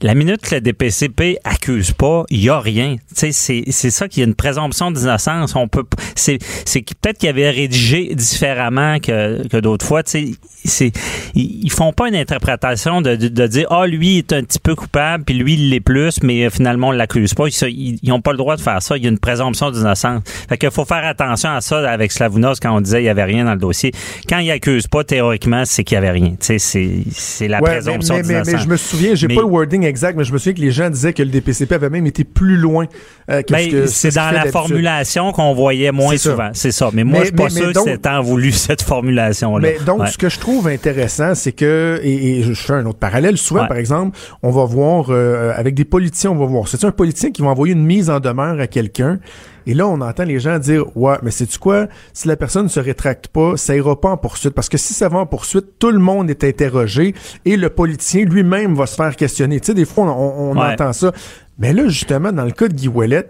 [0.02, 2.96] La minute que le DPCP accuse pas, il y a rien.
[3.14, 5.56] C'est c'est ça qu'il y a une présomption d'innocence.
[5.56, 10.02] On peut, c'est c'est que peut-être qu'il avait rédigé différemment que, que d'autres fois.
[10.04, 10.92] C'est
[11.34, 14.58] ils, font pas une interprétation de, de, de dire ah lui il est un petit
[14.58, 17.46] peu coupable puis lui il l'est plus, mais euh, finalement on l'accuse pas.
[17.48, 18.96] Ils, ils ont pas le droit de faire ça.
[18.96, 20.22] Il y a une présomption d'innocence.
[20.48, 23.24] Fait qu'il faut faire attention à ça avec Slavounos quand on disait il y avait
[23.24, 23.92] rien dans le dossier.
[24.28, 26.34] Quand il accuse pas théoriquement c'est qu'il y avait rien.
[26.40, 28.64] C'est c'est la Ouais, mais, présomption mais, mais, mais d'innocence.
[28.64, 30.70] je me souviens, j'ai Mais- pas le wording exact, mais je me souviens que les
[30.70, 32.86] gens disaient que le DPCP avait même été plus loin
[33.30, 36.50] euh, que Ben, ce que c'est ce dans la formulation qu'on voyait moins souvent.
[36.52, 36.90] C'est ça.
[36.92, 39.68] Mais moi, Mais- je suis pas mais sûr donc- que c'est tant voulu, cette formulation-là.
[39.68, 40.06] Mais donc, Ouais.
[40.10, 43.62] ce que je trouve intéressant, c'est que, et, et je fais un autre parallèle, souvent,
[43.62, 43.68] Ouais.
[43.68, 47.30] par exemple, on va voir, euh, avec des politiciens, on va voir, c'est un politicien
[47.30, 49.18] qui va envoyer une mise en demeure à quelqu'un,
[49.66, 52.64] et là, on entend les gens dire, ouais, mais c'est tu quoi, si la personne
[52.64, 55.26] ne se rétracte pas, ça ira pas en poursuite, parce que si ça va en
[55.26, 59.58] poursuite, tout le monde est interrogé, et le politicien lui-même va se faire questionner.
[59.60, 60.72] Tu sais, des fois, on, on Ouais.
[60.72, 61.12] entend ça.
[61.58, 63.28] Mais là, justement, dans le cas de Guy Ouellet,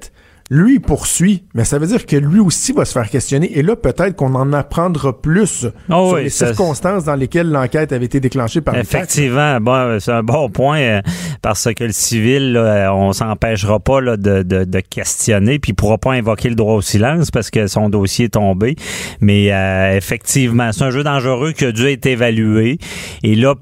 [0.50, 3.58] lui, il poursuit, mais ça veut dire que lui aussi va se faire questionner.
[3.58, 7.50] Et là, peut-être qu'on en apprendra plus Oh sur oui, les ça- circonstances dans lesquelles
[7.50, 8.76] l'enquête avait été déclenchée par.
[8.76, 11.00] Effectivement, bon, c'est un bon point euh,
[11.42, 15.74] parce que le civil, là, on s'empêchera pas là, de, de, de questionner, puis il
[15.74, 18.76] pourra pas invoquer le droit au silence parce que son dossier est tombé.
[19.20, 22.78] Mais euh, effectivement, c'est un jeu dangereux qui a dû être évalué.
[23.24, 23.54] Et là,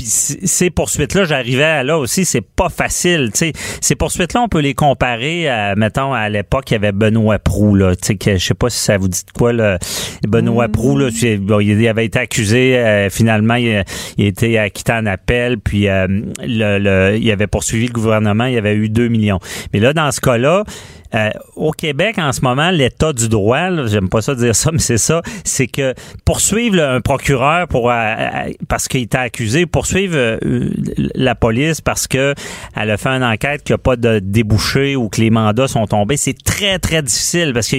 [0.00, 0.06] puis
[0.46, 3.30] ces poursuites-là, j'arrivais à là aussi, c'est pas facile.
[3.32, 3.52] tu sais.
[3.82, 7.74] Ces poursuites-là, on peut les comparer à, mettons, à l'époque, il y avait Benoît Proux,
[7.74, 7.94] là.
[7.94, 9.78] Tu sais, que je sais pas si ça vous dit de quoi, là.
[10.26, 11.08] Benoît Proux, là,
[11.40, 13.84] bon, il avait été accusé, euh, finalement, il,
[14.16, 16.06] il a été acquitté en appel, puis euh,
[16.42, 19.38] le, le- il avait poursuivi le gouvernement, il avait eu 2 millions.
[19.74, 20.64] Mais là, dans ce cas-là,
[21.14, 24.78] euh, au Québec, en ce moment, l'état du droit, j'aime pas ça dire ça, mais
[24.78, 25.94] c'est ça, c'est que
[26.24, 30.70] poursuivre là, un procureur pour euh, euh, parce qu'il était accusé, poursuivre euh,
[31.14, 32.34] la police parce que
[32.76, 35.86] elle a fait une enquête qui a pas de débouché ou que les mandats sont
[35.86, 37.76] tombés, c'est très très difficile parce que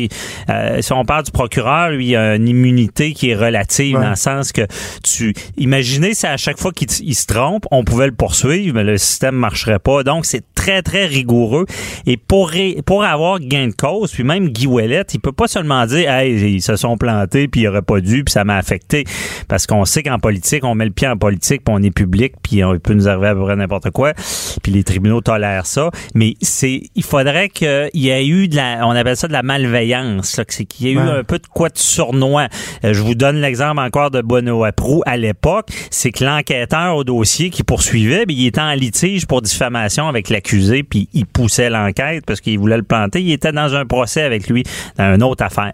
[0.49, 4.01] euh, si on parle du procureur, lui, il a une immunité qui est relative Ouais.
[4.03, 4.61] dans le sens que
[5.03, 8.97] tu imaginez si à chaque fois qu'il se trompe, on pouvait le poursuivre, mais le
[8.97, 10.03] système marcherait pas.
[10.03, 11.65] Donc c'est très très rigoureux.
[12.05, 15.47] Et pour ré- pour avoir gain de cause, puis même Guy Ouellet, il peut pas
[15.47, 18.57] seulement dire hey, ils se sont plantés puis il aurait pas dû puis ça m'a
[18.57, 19.05] affecté.
[19.47, 22.33] Parce qu'on sait qu'en politique, on met le pied en politique puis on est public
[22.43, 24.13] puis on peut nous arriver à peu près n'importe quoi
[24.61, 28.85] puis les tribunaux tolèrent ça, mais c'est il faudrait qu'il y ait eu de la
[28.87, 31.39] on appelle ça de la malveillance, là, que c'est qu'il y ait eu un peu
[31.39, 32.47] de quoi de sournois.
[32.85, 37.03] Euh, je vous donne l'exemple encore de Bono Prou à l'époque, c'est que l'enquêteur au
[37.03, 40.50] dossier qui poursuivait, ben, il était en litige pour diffamation avec l'accusé,
[40.83, 43.21] puis il poussait l'enquête parce qu'il voulait le planter.
[43.21, 44.63] Il était dans un procès avec lui
[44.97, 45.71] dans une autre affaire.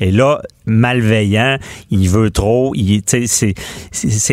[0.00, 1.58] Et là, malveillant,
[1.90, 2.72] il veut trop.
[2.74, 3.54] Il, c'est,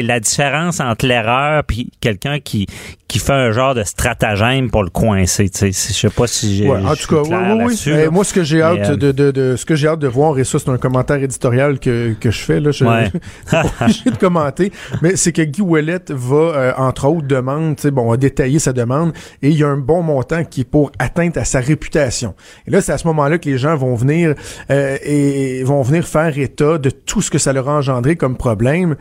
[0.01, 2.67] la différence entre l'erreur puis quelqu'un qui
[3.07, 5.47] qui fait un genre de stratagème pour le coincer.
[5.49, 5.91] tu sais.
[5.93, 6.67] Je sais pas si j'ai.
[6.67, 8.07] Ouais, en tout cas, clair oui, oui, oui.
[8.11, 10.37] moi, ce que j'ai hâte euh, de, de, de- ce que j'ai hâte de voir,
[10.39, 12.71] et ça, c'est un commentaire éditorial que, que je fais, là.
[12.71, 13.11] Je, Ouais.
[13.81, 14.71] obligé de commenter.
[15.03, 18.57] Mais c'est que Guy Ouellet va, euh, entre autres, demande, tu sais, bon, a détaillé
[18.57, 21.59] sa demande, et il y a un bon montant qui est pour atteinte à sa
[21.59, 22.33] réputation.
[22.67, 24.33] Et là, c'est à ce moment-là que les gens vont venir,
[24.71, 28.37] euh, et vont venir faire état de tout ce que ça leur a engendré comme
[28.37, 28.95] problème.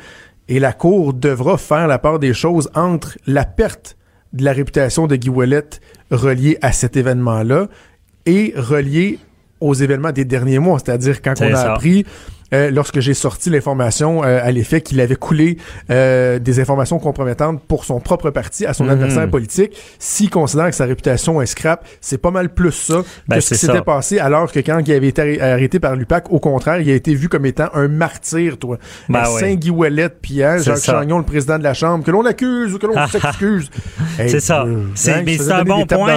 [0.48, 3.96] Et la Cour devra faire la part des choses entre la perte
[4.32, 5.64] de la réputation de Guy Ouellet
[6.10, 7.68] reliée à cet événement-là
[8.26, 9.18] et reliée
[9.60, 10.78] aux événements des derniers mois.
[10.78, 11.72] C'est-à-dire quand on a ça.
[11.72, 12.04] appris,
[12.54, 15.58] euh, lorsque j'ai sorti l'information euh, à l'effet qu'il avait coulé
[15.90, 18.90] euh, des informations compromettantes pour son propre parti à son Mhm.
[18.90, 23.36] adversaire politique, s'il considère que sa réputation est scrap, c'est pas mal plus ça Ben,
[23.36, 26.30] que ce qui s'était passé alors que quand il avait été arrê- arrêté par l'UPAC,
[26.30, 28.78] au contraire, il a été vu comme étant un martyr, toi.
[29.08, 29.40] Ben oui.
[29.40, 30.92] Saint-Guy Ouellet, C'est Jacques ça.
[31.00, 33.70] Chagnon, le président de la Chambre, que l'on accuse ou que l'on s'excuse.
[34.18, 34.64] Hey, C'est ça.
[34.94, 36.16] C'est hein, un bon point.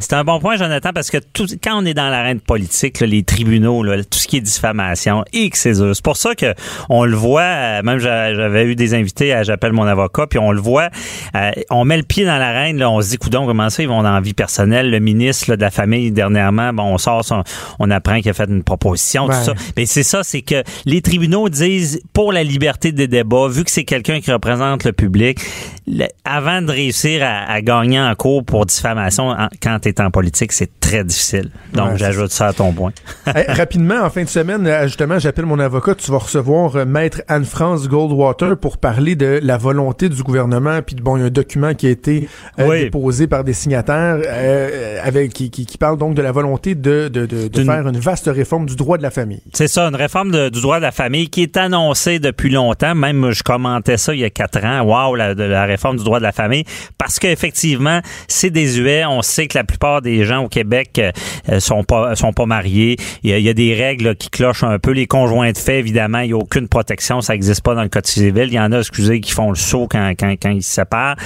[0.00, 3.06] c'est un bon point, Jonathan, parce que tout, quand on est dans l'arène politique, là,
[3.06, 6.54] les tribunaux, là, tout ce qui est diffamation, et que c'est pour ça que
[6.88, 10.52] on le voit, euh, même j'avais eu des invités à J'appelle mon avocat, puis on
[10.52, 10.90] le voit,
[11.34, 13.88] euh, on met le pied dans l'arène, là, on se dit, coudon, comment ça, ils
[13.88, 14.90] vont dans la vie personnelle?
[14.90, 17.24] Le ministre de la Famille, dernièrement, bon, on sort,
[17.78, 19.52] on apprend qu'il a fait une proposition, tout ça.
[19.76, 23.70] Mais c'est ça, c'est que les tribunaux disent, pour la liberté des débats, vu que
[23.70, 25.40] c'est quelqu'un qui représente le public,
[26.24, 30.80] avant de réussir à, gagner en cours pour diffamation quand tu es en politique, c'est
[30.80, 31.50] très difficile.
[31.72, 32.92] Donc, j'ajoute ça à ton point.
[33.48, 37.22] rapidement, en fin de semaine, euh, justement, j'appelle mon avocat, tu vas recevoir euh, Maître
[37.28, 41.30] Anne-France Goldwater pour parler de la volonté du gouvernement, puis bon, il y a un
[41.30, 44.18] document qui a été euh, déposé par des signataires
[45.04, 48.66] avec qui, qui, parle donc de la volonté de, de, de, faire une vaste réforme
[48.66, 49.40] du droit de la famille.
[49.52, 52.96] C'est ça, une réforme du droit de la famille qui est annoncée depuis longtemps.
[52.96, 54.82] Même, je commentais ça il y a quatre ans.
[54.82, 56.64] Waouh, la, de la réforme du droit de la famille.
[56.98, 59.04] Parce qu'effectivement, c'est désuet.
[59.06, 61.00] On sait que la plupart des gens au Québec
[61.60, 62.96] sont pas sont pas mariés.
[63.22, 64.90] Il y a, des règles qui clochent un peu.
[64.90, 67.20] Les conjoints de fait, évidemment, il n'y a aucune protection.
[67.20, 68.44] Ça n'existe pas dans le Code civil.
[68.46, 71.16] Il y en a, excusez, qui font le saut quand, quand, quand ils se séparent.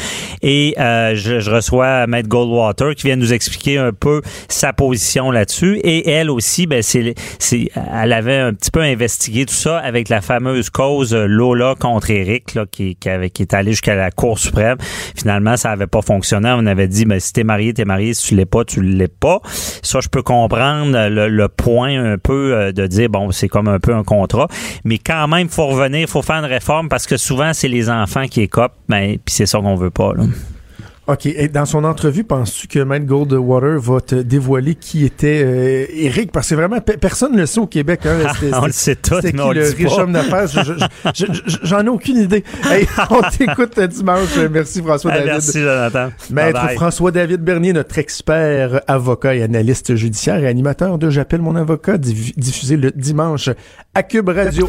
[0.43, 5.31] Et euh, je, je, reçois Maître Goldwater qui vient nous expliquer un peu sa position
[5.31, 5.79] là-dessus.
[5.85, 10.09] Et elle aussi, ben, c'est, c'est, elle avait un petit peu investigué tout ça avec
[10.09, 14.11] la fameuse cause Lola contre Eric, là, qui, qui, avait, qui est allée jusqu'à la
[14.11, 14.77] Cour suprême.
[15.17, 16.53] Finalement, ça n'avait pas fonctionné.
[16.57, 18.13] On avait dit, ben, si t'es marié, t'es marié.
[18.15, 19.41] Si tu l'es pas, tu l'es pas.
[19.83, 23.69] Ça, je peux comprendre le, le point un peu euh, de dire, bon, c'est comme
[23.69, 24.49] un un contrat.
[24.85, 28.27] Mais quand même, faut revenir, faut faire une réforme parce que souvent, c'est les enfants
[28.27, 30.14] qui écopent, mais puis c'est ça qu'on veut pas.
[30.14, 30.25] Là.
[31.07, 31.27] OK.
[31.27, 36.33] Et dans son entrevue, penses-tu que Matt Goldwater va te dévoiler qui était euh, Eric?
[36.33, 38.01] Parce que vraiment, personne ne le sait au Québec.
[38.07, 38.33] Hein.
[38.55, 40.64] on le sait tout, mais on le riche homme d'affaires?
[41.62, 42.43] J'en ai aucune idée.
[43.11, 44.37] on t'écoute dimanche.
[44.51, 45.27] Merci François-David.
[45.27, 46.11] merci Jonathan.
[46.31, 51.99] Maître François-David Bernier, notre expert avocat et analyste judiciaire et animateur de J'appelle mon avocat,
[51.99, 53.51] diffusé le dimanche
[53.95, 54.69] à Cube Radio.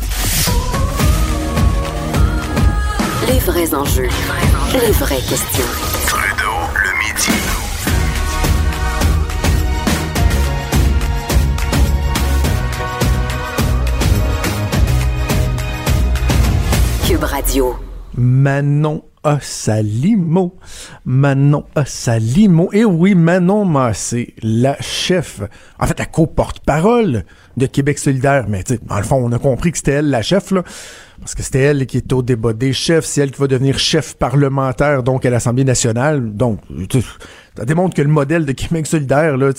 [3.27, 4.09] Les vrais enjeux,
[4.73, 5.94] les vraies questions.
[18.17, 20.57] Manon Assalimo.
[21.05, 22.69] Manon Assalimo.
[22.73, 25.41] Et oui, Manon Massé, la chef,
[25.79, 27.23] en fait, la co-porte-parole
[27.55, 28.45] de Québec solidaire.
[28.49, 30.63] Mais, dans le fond, on a compris que c'était elle la chef, là.
[31.19, 33.05] Parce que c'était elle qui est au débat des chefs.
[33.05, 36.35] C'est elle qui va devenir chef parlementaire, donc, à l'Assemblée nationale.
[36.35, 36.59] Donc,
[37.57, 39.51] ça démontre que le modèle de Québec solidaire, là,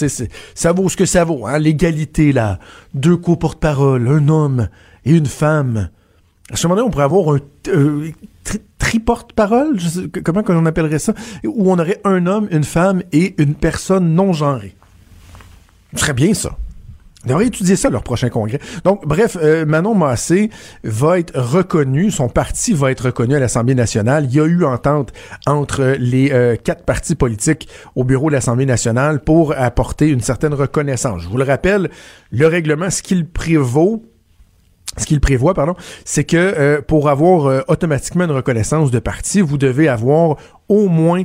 [0.55, 1.47] ça vaut ce que ça vaut.
[1.47, 1.59] Hein?
[1.59, 2.59] L'égalité, là.
[2.93, 4.69] Deux co-porte-parole, un homme
[5.07, 5.89] et une femme
[6.53, 8.11] à ce moment-là, on pourrait avoir un euh,
[8.79, 9.79] triporte-parole,
[10.25, 11.13] comment on appellerait ça,
[11.45, 14.77] où on aurait un homme, une femme et une personne non genrée.
[15.95, 16.57] Ce serait bien ça.
[17.25, 18.61] On devrait étudier ça leur prochain congrès.
[18.85, 20.51] Donc, bref, euh, Manon Massé
[20.85, 24.27] va être reconnu, son parti va être reconnu à l'Assemblée nationale.
[24.27, 25.13] Il y a eu entente
[25.45, 30.55] entre les euh, quatre partis politiques au bureau de l'Assemblée nationale pour apporter une certaine
[30.55, 31.23] reconnaissance.
[31.23, 31.91] Je vous le rappelle,
[32.31, 34.05] le règlement, ce qu'il prévaut,
[34.97, 39.41] ce qu'il prévoit, pardon, c'est que euh, pour avoir euh, automatiquement une reconnaissance de parti,
[39.41, 40.37] vous devez avoir
[40.69, 41.23] au moins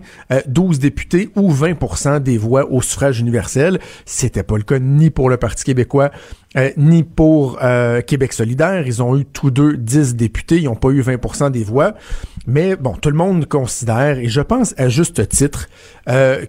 [0.48, 3.80] 12 euh, députés ou 20% des voix au suffrage universel.
[4.06, 6.12] C'était pas le cas ni pour le Parti québécois
[6.58, 8.86] euh, ni pour euh, Québec solidaire.
[8.86, 11.94] Ils ont eu tous deux 10 députés, ils n'ont pas eu 20% des voix.
[12.48, 15.70] Mais bon, tout le monde considère, et je pense à juste titre,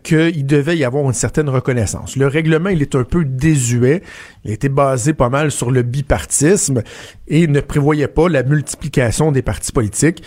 [0.02, 2.16] qu'il devait y avoir une certaine reconnaissance.
[2.16, 4.02] Le règlement, il est un peu désuet.
[4.44, 6.82] Il été basé pas mal sur le bipartisme
[7.28, 10.22] et ne prévoyait pas la multiplication des partis politiques.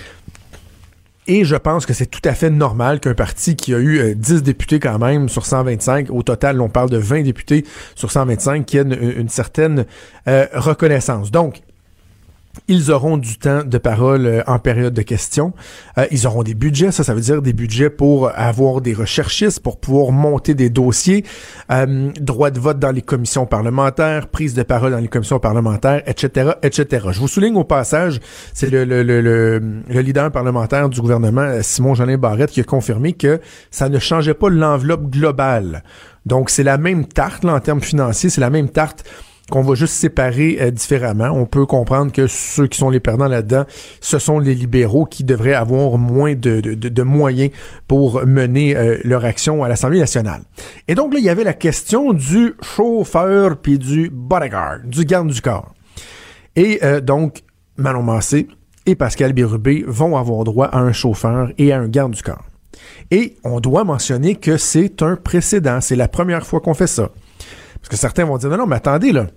[1.28, 4.34] Et je pense que c'est tout à fait normal qu'un parti qui a eu 10
[4.34, 8.66] euh, députés quand même sur 125, au total on parle de 20 députés sur 125,
[8.66, 9.86] qui ait une, certaine
[10.28, 11.32] euh, reconnaissance.
[11.32, 11.62] Donc,
[12.68, 15.54] ils auront du temps de parole euh, en période de questions.
[15.98, 19.60] Euh, ils auront des budgets, ça, ça veut dire des budgets pour avoir des recherchistes,
[19.60, 21.26] pour pouvoir monter des dossiers,
[21.72, 26.02] euh, droit de vote dans les commissions parlementaires, prise de parole dans les commissions parlementaires,
[26.08, 27.08] etc., etc.
[27.12, 28.20] Je vous souligne au passage,
[28.54, 33.14] c'est le, le, le, le, leader parlementaire du gouvernement, Simon Jeanin Barrette, qui a confirmé
[33.14, 33.40] que
[33.72, 35.84] ça ne changeait pas l'enveloppe globale.
[36.26, 39.04] Donc, c'est la même tarte là, en termes financiers, c'est la même tarte
[39.52, 41.30] qu'on va juste séparer euh, différemment.
[41.30, 43.66] On peut comprendre que ceux qui sont les perdants là-dedans,
[44.02, 47.52] ce sont les libéraux qui devraient avoir moins de, de, moyens
[47.88, 50.42] pour mener euh, leur action à l'Assemblée nationale.
[50.88, 55.30] Et donc là, il y avait la question du chauffeur puis du bodyguard, du garde
[55.30, 55.74] du corps.
[56.56, 57.44] Et euh, donc,
[57.78, 58.48] Manon Massé
[58.86, 62.46] et Pascal Bérubé vont avoir droit à un chauffeur et à un garde du corps.
[63.12, 65.82] Et on doit mentionner que c'est un précédent.
[65.82, 67.12] C'est la première fois qu'on fait ça.
[67.76, 69.28] Parce que certains vont dire, non, non, mais attendez, là.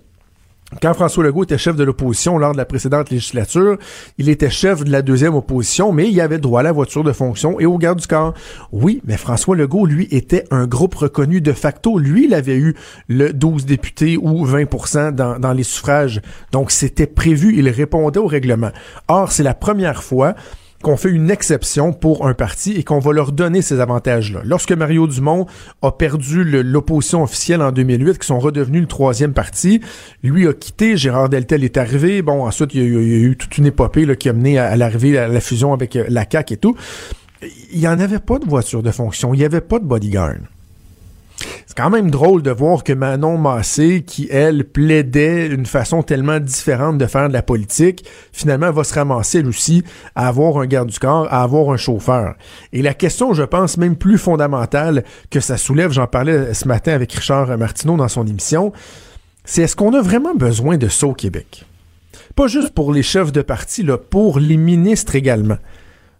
[0.81, 3.77] Quand François Legault était chef de l'opposition lors de la précédente législature,
[4.19, 7.11] il était chef de la deuxième opposition, mais il avait droit à la voiture de
[7.11, 8.35] fonction et au garde du corps.
[8.71, 11.97] Oui, mais François Legault, lui, était un groupe reconnu de facto.
[11.97, 12.75] Lui, il avait eu
[13.07, 16.21] le 12 députés ou 20 dans, dans les suffrages.
[16.51, 17.57] Donc, c'était prévu.
[17.57, 18.71] Il répondait au règlement.
[19.07, 20.35] Or, c'est la première fois
[20.83, 24.41] qu'on fait une exception pour un parti et qu'on va leur donner ces avantages-là.
[24.45, 25.45] Lorsque Mario Dumont
[25.81, 29.81] a perdu l'opposition officielle en 2008, qui sont redevenus le troisième parti,
[30.23, 33.65] lui a quitté, Gérard Deltel est arrivé, bon, ensuite, il y a, eu toute une
[33.65, 36.57] épopée là, qui a mené à, l'arrivée, à la fusion avec euh, la CAQ et
[36.57, 36.75] tout.
[37.71, 40.35] Il n'y en avait pas de voiture de fonction, il n'y avait pas de bodyguard.
[41.65, 46.39] C'est quand même drôle de voir que Manon Massé, qui elle plaidait une façon tellement
[46.39, 49.83] différente de faire de la politique, finalement va se ramasser elle aussi
[50.15, 52.35] à avoir un garde du corps, à avoir un chauffeur.
[52.73, 56.93] Et la question, je pense, même plus fondamentale que ça soulève, j'en parlais ce matin
[56.93, 58.73] avec Richard Martineau dans son émission,
[59.45, 61.65] c'est est-ce qu'on a vraiment besoin de ça Québec?
[62.35, 65.57] Pas juste pour les chefs de parti, là, pour les ministres également.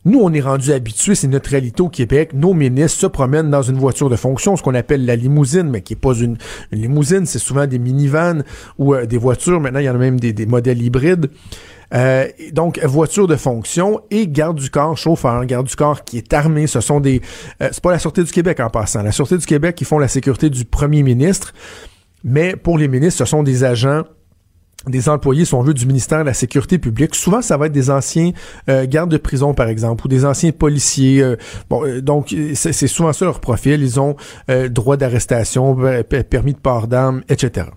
[0.10, 2.32] Nous, on est rendu habitués, c'est notre réalité au Québec.
[2.34, 5.82] Nos ministres se promènent dans une voiture de fonction, ce qu'on appelle la limousine, mais
[5.82, 6.36] qui est pas une,
[6.72, 8.42] limousine, c'est souvent des minivans
[8.80, 9.62] ou euh, des voitures.
[9.62, 11.30] Maintenant, il y en a même des, modèles hybrides.
[11.94, 16.34] Euh, donc, voiture de fonction et garde du corps, chauffeur, garde du corps qui est
[16.34, 16.66] armé.
[16.66, 17.22] Ce sont des...
[17.62, 19.04] Euh, c'est pas la Sûreté du Québec en passant.
[19.04, 21.54] La Sûreté du Québec, ils font la sécurité du premier ministre.
[22.24, 24.06] Mais pour les ministres, ce sont des agents
[24.88, 27.16] des employés, si on veut, du ministère de la Sécurité publique.
[27.16, 28.32] Souvent, ça va être des anciens
[28.70, 31.22] euh, gardes de prison, par exemple, ou des anciens policiers.
[31.22, 31.36] Euh,
[31.70, 33.82] bon, euh, donc, c'est souvent ça leur profil.
[33.82, 34.16] Ils ont
[34.70, 35.78] droit d'arrestation,
[36.30, 37.68] permis de port d'armes, etc.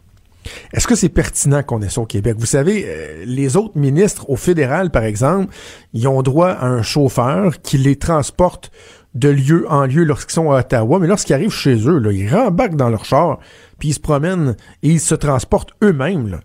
[0.72, 2.36] Est-ce que c'est pertinent qu'on ait ça au Québec?
[2.38, 5.54] Vous savez, les autres ministres au fédéral, par exemple,
[5.92, 8.72] ils ont droit à un chauffeur qui les transporte
[9.14, 12.28] de lieu en lieu lorsqu'ils sont à Ottawa, mais lorsqu'ils arrivent chez eux, là, ils
[12.34, 13.38] rembarquent dans leur char,
[13.78, 16.40] puis ils se promènent et ils se transportent eux-mêmes.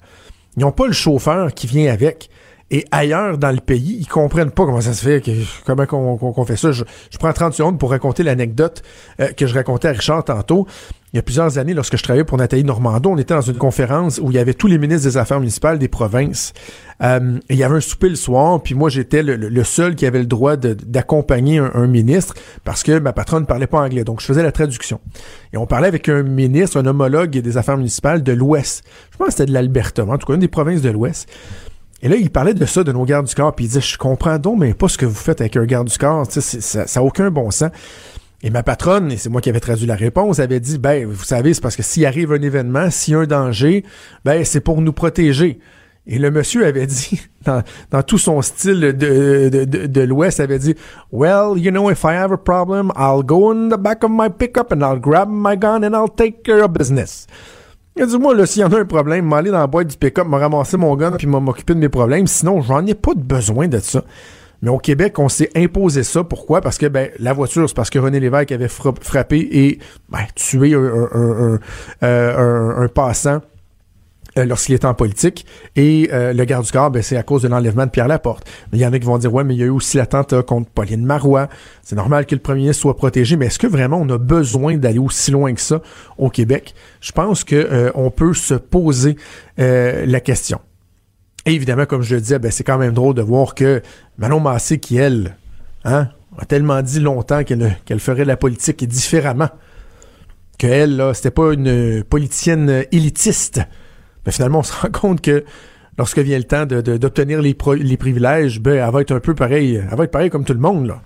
[0.58, 2.30] Ils n'ont pas le chauffeur qui vient avec.
[2.70, 5.24] Et ailleurs dans le pays, ils comprennent pas comment ça se fait,
[5.65, 6.72] comment qu'on fait ça.
[6.72, 6.84] Je,
[7.18, 8.84] prends 30 secondes pour raconter l'anecdote
[9.22, 10.68] euh, que je racontais à Richard tantôt.
[11.13, 13.57] Il y a plusieurs années, lorsque je travaillais pour Nathalie Normando, on était dans une
[13.57, 16.51] conférence où il y avait tous les ministres des Affaires municipales des provinces.
[17.01, 20.20] Euh, il y avait un souper le soir, puis moi j'étais le, seul qui avait
[20.20, 22.34] le droit d'accompagner un, ministre
[22.65, 24.03] parce que ma patronne ne parlait pas anglais.
[24.03, 24.99] Donc je faisais la traduction.
[25.53, 28.84] Et on parlait avec un ministre, un homologue des Affaires municipales de l'Ouest.
[29.11, 31.30] Je pense que c'était de l'Alberta, en tout cas une des provinces de l'Ouest.
[32.02, 33.98] Et là, il parlait de ça, de nos gardes du corps, puis il disait, je
[33.98, 37.04] comprends donc, mais pas ce que vous faites avec un garde du corps, ça n'a
[37.04, 37.72] aucun bon sens.
[38.43, 41.24] Et ma patronne, et c'est moi qui avais traduit la réponse, avait dit, ben, vous
[41.24, 43.84] savez, c'est parce que s'il arrive un événement, s'il y a un danger,
[44.26, 45.60] ben, c'est pour nous protéger.
[46.06, 47.20] Et le monsieur avait dit,
[47.91, 48.91] dans, tout son style de,
[49.50, 50.76] de, de, de l'Ouest, avait dit,
[51.12, 54.30] Well, you know, if I have a problem, I'll go in the back of my
[54.30, 57.26] pickup and I'll grab my gun and I'll take care of business.
[57.98, 59.88] Il a dit, moi, là, s'il y en a un problème, m'aller dans la boîte
[59.88, 62.28] du pick-up, me ramasser mon gun puis m'occuper de mes problèmes.
[62.28, 64.04] Sinon, j'en ai pas de besoin de ça.
[64.62, 66.24] Mais au Québec, on s'est imposé ça.
[66.24, 66.62] Pourquoi?
[66.62, 69.80] Parce que ben, la voiture, c'est parce que René Lévesque avait frappé et
[70.10, 71.60] ben, tué un, un,
[72.04, 73.41] euh, un passant
[74.38, 75.46] euh, lorsqu'il était en politique.
[75.76, 78.48] Et euh, le garde du corps, ben, c'est à cause de l'enlèvement de Pierre Laporte.
[78.74, 80.44] Il y en a qui vont dire, ouais, mais il y a eu aussi l'attentat
[80.44, 81.48] contre Pauline Marois.
[81.82, 84.78] C'est normal que le premier ministre soit protégé, mais est-ce que vraiment on a besoin
[84.78, 85.82] d'aller aussi loin que ça
[86.18, 86.74] au Québec?
[87.02, 89.16] Je pense que euh, peut se poser
[89.58, 90.60] la question.
[91.46, 93.82] Et évidemment, comme je le disais, ben, c'est quand même drôle de voir que
[94.18, 95.38] Manon Massé, qui, elle,
[95.84, 99.50] hein, a tellement dit longtemps qu'elle qu'elle ferait la politique différemment,
[100.58, 103.62] qu'elle, là, c'était pas une politicienne élitiste,
[104.28, 105.44] mais finalement, on se rend compte que
[105.98, 109.82] lorsque vient le temps d'obtenir les, privilèges, ben, elle va être un peu pareil.
[109.90, 111.02] Elle va être pareil comme tout le monde, là.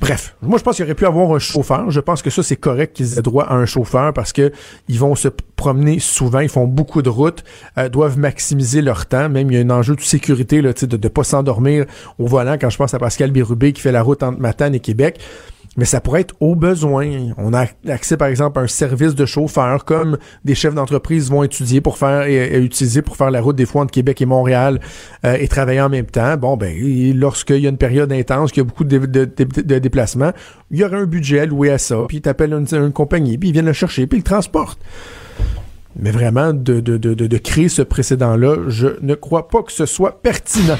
[0.00, 1.88] Bref, moi je pense qu'il aurait pu avoir un chauffeur.
[1.92, 4.50] Je pense que ça c'est correct qu'ils aient droit à un chauffeur parce que
[4.88, 7.44] ils vont se promener souvent, ils font beaucoup de routes,
[7.78, 9.28] euh, doivent maximiser leur temps.
[9.28, 11.84] Même il y a un enjeu de sécurité là, de ne pas s'endormir
[12.18, 12.56] au volant.
[12.60, 15.20] Quand je pense à Pascal Bérubé qui fait la route entre Matane et Québec,
[15.76, 17.32] mais ça pourrait être au besoin.
[17.38, 21.42] On a accès, par exemple, à un service de chauffeur, comme des chefs d'entreprise vont
[21.42, 24.80] étudier pour faire et, utiliser pour faire la route des fois entre Québec et Montréal
[25.24, 26.36] euh, et travailler en même temps.
[26.36, 26.74] Bon, ben,
[27.14, 28.98] lorsqu'il y a une période intense, qu'il y a beaucoup de,
[29.78, 30.32] déplacements,
[30.70, 33.52] il y aura un budget alloué à ça, puis tu appelles une, compagnie, puis ils
[33.52, 34.80] viennent le chercher, puis ils le transportent.
[35.96, 40.78] Mais vraiment, de, de créer ce précédent-là, je ne crois pas que ce soit pertinent.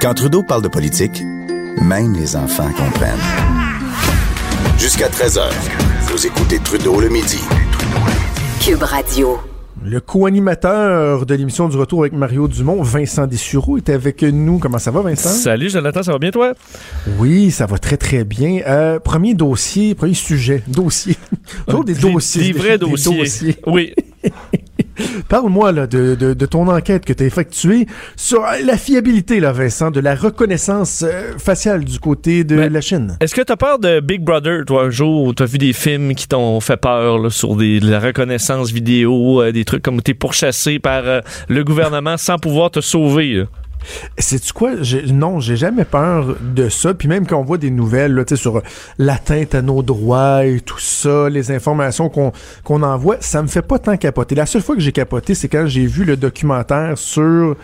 [0.00, 1.24] Quand Trudeau parle de politique,
[1.82, 3.18] même les enfants comprennent.
[4.78, 5.42] Jusqu'à 13h,
[6.02, 7.40] vous écoutez Trudeau le midi.
[8.60, 9.38] Cube Radio.
[9.82, 14.58] le co-animateur de l'émission du Retour avec Mario Dumont, Vincent Dessureau, est avec nous.
[14.58, 15.30] Comment ça va, Vincent?
[15.30, 16.52] Salut, Jonathan, ça va bien, toi?
[17.18, 18.60] Oui, ça va très, très bien.
[18.68, 21.16] Euh, premier dossier, premier sujet, dossier.
[21.66, 22.52] Toujours des, dossiers.
[22.52, 23.56] Des vrais dossiers.
[23.66, 23.94] Oui.
[25.28, 27.86] Parle-moi là de, de, ton enquête que tu as effectuée
[28.16, 33.16] sur la fiabilité, là, Vincent, de la reconnaissance euh, faciale du côté de la Chine.
[33.20, 35.58] Est-ce que tu as peur de Big Brother, toi, un jour où tu as vu
[35.58, 40.02] des films qui t'ont fait peur sur des, la reconnaissance vidéo, euh, des trucs comme
[40.02, 43.44] tu es pourchassé par euh, le gouvernement sans pouvoir te sauver?
[44.18, 44.72] C'est-tu quoi?
[45.12, 46.94] non, j'ai jamais peur de ça.
[46.94, 48.62] Puis même quand on voit des nouvelles là, sur
[48.98, 53.78] l'atteinte à nos droits et tout ça, les informations qu'on envoie, ça me fait pas
[53.78, 54.34] tant capoter.
[54.34, 57.56] La seule fois que j'ai capoté, c'est quand j'ai vu le documentaire sur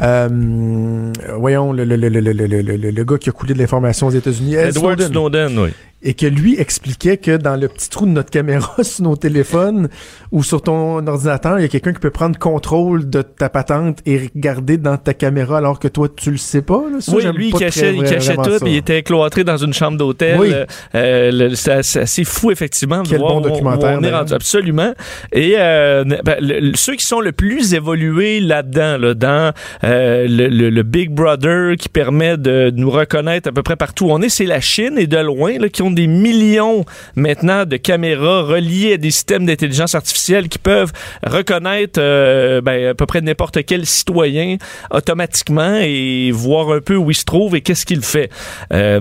[0.00, 4.54] euh, voyons, le, le, le, le, gars qui a coulé de l'information aux États-Unis.
[4.54, 5.70] Edward Snowden oui
[6.02, 9.88] et que lui expliquait que dans le petit trou de notre caméra sur nos téléphones
[10.30, 13.98] ou sur ton ordinateur, il y a quelqu'un qui peut prendre contrôle de ta patente
[14.06, 16.82] et regarder dans ta caméra alors que toi tu le sais pas.
[16.90, 16.98] Là.
[17.14, 20.38] oui, lui il cachait, il cachait tout, il était cloîtré dans une chambre d'hôtel.
[20.40, 20.52] Oui.
[20.94, 23.02] Euh, c'est assez fou effectivement.
[23.08, 23.98] Quel bon documentaire.
[24.00, 24.92] On, est rendu, absolument.
[25.32, 29.52] Et euh, ben, ceux qui sont le plus évolués là-dedans, là, dans
[29.84, 34.10] euh, le, le, Big Brother qui permet de nous reconnaître à peu près partout où
[34.10, 36.84] on est, c'est la Chine et de loin là, qui ont des millions
[37.16, 40.92] maintenant de caméras reliées à des systèmes d'intelligence artificielle qui peuvent
[41.24, 44.56] reconnaître euh, ben, à peu près n'importe quel citoyen
[44.90, 48.30] automatiquement et voir un peu où il se trouve et qu'est-ce qu'il fait.
[48.72, 49.00] Euh,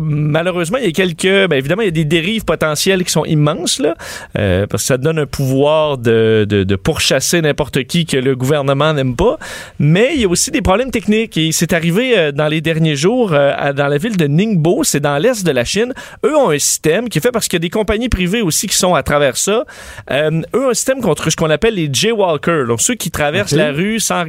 [0.00, 1.48] malheureusement, il y a quelques...
[1.48, 3.94] Ben, évidemment, il y a des dérives potentielles qui sont immenses, là,
[4.38, 8.36] euh, parce que ça donne un pouvoir de, de, de pourchasser n'importe qui que le
[8.36, 9.38] gouvernement n'aime pas.
[9.78, 13.30] Mais il y a aussi des problèmes techniques et c'est arrivé dans les derniers jours
[13.30, 15.92] dans la ville de Ningbo, c'est dans l'est de la Chine.
[16.24, 18.66] Eux ont un système qui est fait parce qu'il y a des compagnies privées aussi
[18.66, 19.64] qui sont à travers ça.
[20.10, 23.52] Euh, eux ont un système contre ce qu'on appelle les jaywalkers, donc ceux qui traversent
[23.52, 24.24] la rue sans,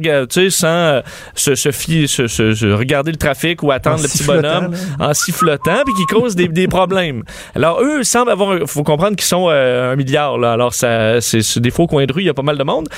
[0.50, 1.02] sans euh,
[1.34, 6.06] se, se, se, regarder le trafic ou attendre le petit bonhomme en sifflotant, puis qui
[6.06, 7.22] causent des, des, problèmes.
[7.54, 10.38] Alors eux semblent avoir, faut comprendre qu'ils sont euh, un milliard.
[10.38, 10.52] Là.
[10.52, 12.88] Alors ça, c'est des faux coins de rue, il y a pas mal de monde.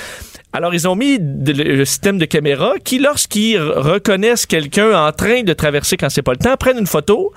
[0.52, 5.52] Alors, ils ont mis le système de caméra qui, lorsqu'ils reconnaissent quelqu'un en train de
[5.52, 7.34] traverser quand c'est pas le temps, prennent une photo,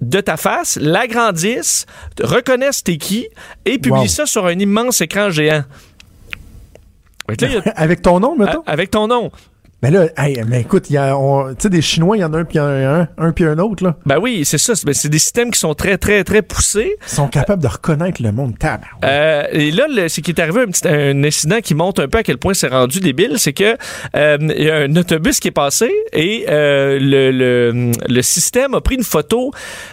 [0.00, 1.86] de ta face, l'agrandissent,
[2.20, 3.28] reconnaissent t'es qui
[3.64, 5.64] et publient ça sur un immense écran géant.
[7.74, 8.62] avec ton nom, mettons?
[8.66, 9.30] Avec ton nom.
[9.82, 10.06] Mais là,
[10.48, 11.14] mais écoute, il y a,
[11.50, 13.84] tu sais, des Chinois, il y en a un puis un, un, puis un autre,
[13.84, 13.96] là.
[14.06, 14.74] Ben oui, c'est ça.
[14.74, 16.96] C'est des systèmes qui sont très, très, très poussés.
[17.06, 18.54] Ils sont capables de reconnaître le monde.
[19.04, 22.18] Euh, et là, ce qui est arrivé, un, petit, un incident qui montre un peu
[22.18, 23.76] à quel point c'est rendu débile, c'est que
[24.16, 28.74] euh, il y a un autobus qui est passé et euh, le, le, le, système
[28.74, 29.52] a pris une photo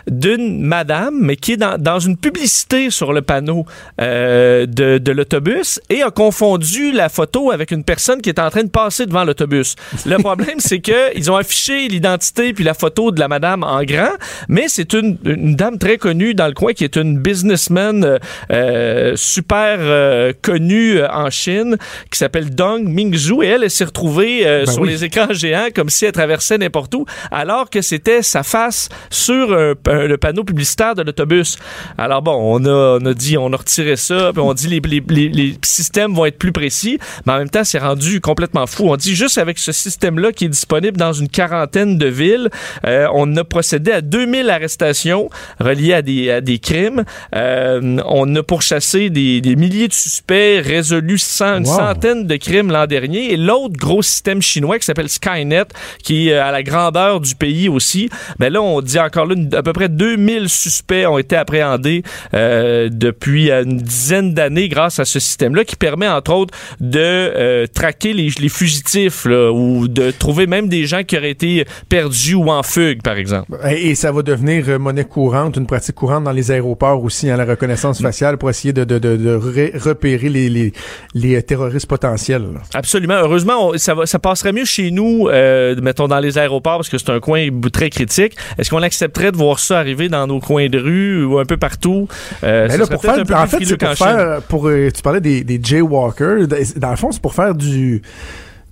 [0.09, 3.65] d'une madame, mais qui est dans, dans une publicité sur le panneau
[4.01, 8.49] euh, de, de l'autobus et a confondu la photo avec une personne qui est en
[8.49, 9.74] train de passer devant l'autobus.
[10.05, 13.83] Le problème, c'est que ils ont affiché l'identité puis la photo de la madame en
[13.83, 14.13] grand,
[14.47, 15.17] mais c'est une,
[15.55, 18.17] dame très connue dans le coin qui est une businessman euh,
[18.51, 21.77] euh, super euh, connue en Chine
[22.11, 25.89] qui s'appelle Dong Mingzhu et elle, elle s'est retrouvée ben sur les écrans géants comme
[25.89, 31.01] si elle traversait n'importe où, alors que c'était sa face sur le panneau publicitaire de
[31.01, 31.57] l'autobus.
[31.97, 34.81] Alors bon, on a, on a dit, on a retiré ça, puis on dit les,
[35.09, 38.85] les, les systèmes vont être plus précis, mais en même temps, c'est rendu complètement fou.
[38.89, 42.49] On dit juste avec ce système-là qui est disponible dans une quarantaine de villes.
[42.85, 47.03] Euh, on a procédé à 2000 arrestations reliées à des, à des crimes.
[47.35, 52.71] Euh, on a pourchassé des, des, milliers de suspects, résolu cent, une centaine de crimes
[52.71, 53.33] l'an dernier.
[53.33, 55.65] Et l'autre gros système chinois qui s'appelle Skynet,
[56.03, 59.63] qui est à la grandeur du pays aussi, ben là, on dit encore là, à
[59.63, 62.03] peu près 2000 suspects ont été appréhendés
[62.33, 67.67] euh, depuis une dizaine d'années grâce à ce système-là qui permet, entre autres, de euh,
[67.73, 72.35] traquer les, les fugitifs là, ou de trouver même des gens qui auraient été perdus
[72.35, 73.57] ou en fugue, par exemple.
[73.69, 77.37] Et, ça va devenir euh, monnaie courante, une pratique courante dans les aéroports aussi, hein,
[77.37, 80.73] la reconnaissance faciale pour essayer de, de, de, repérer les, les,
[81.13, 82.45] les, terroristes potentiels.
[82.73, 83.15] Absolument.
[83.15, 86.97] Heureusement, ça, va, ça passerait mieux chez nous, euh, mettons dans les aéroports, parce que
[86.97, 88.35] c'est un coin très critique.
[88.57, 91.57] Est-ce qu'on accepterait de voir ça arriver dans nos coins de rue ou un peu
[91.57, 92.07] partout?
[92.43, 96.47] Euh, là, pour faire, en fait, c'est pour faire, pour, tu parlais des, des jaywalkers,
[96.75, 98.01] dans le fond, c'est pour faire du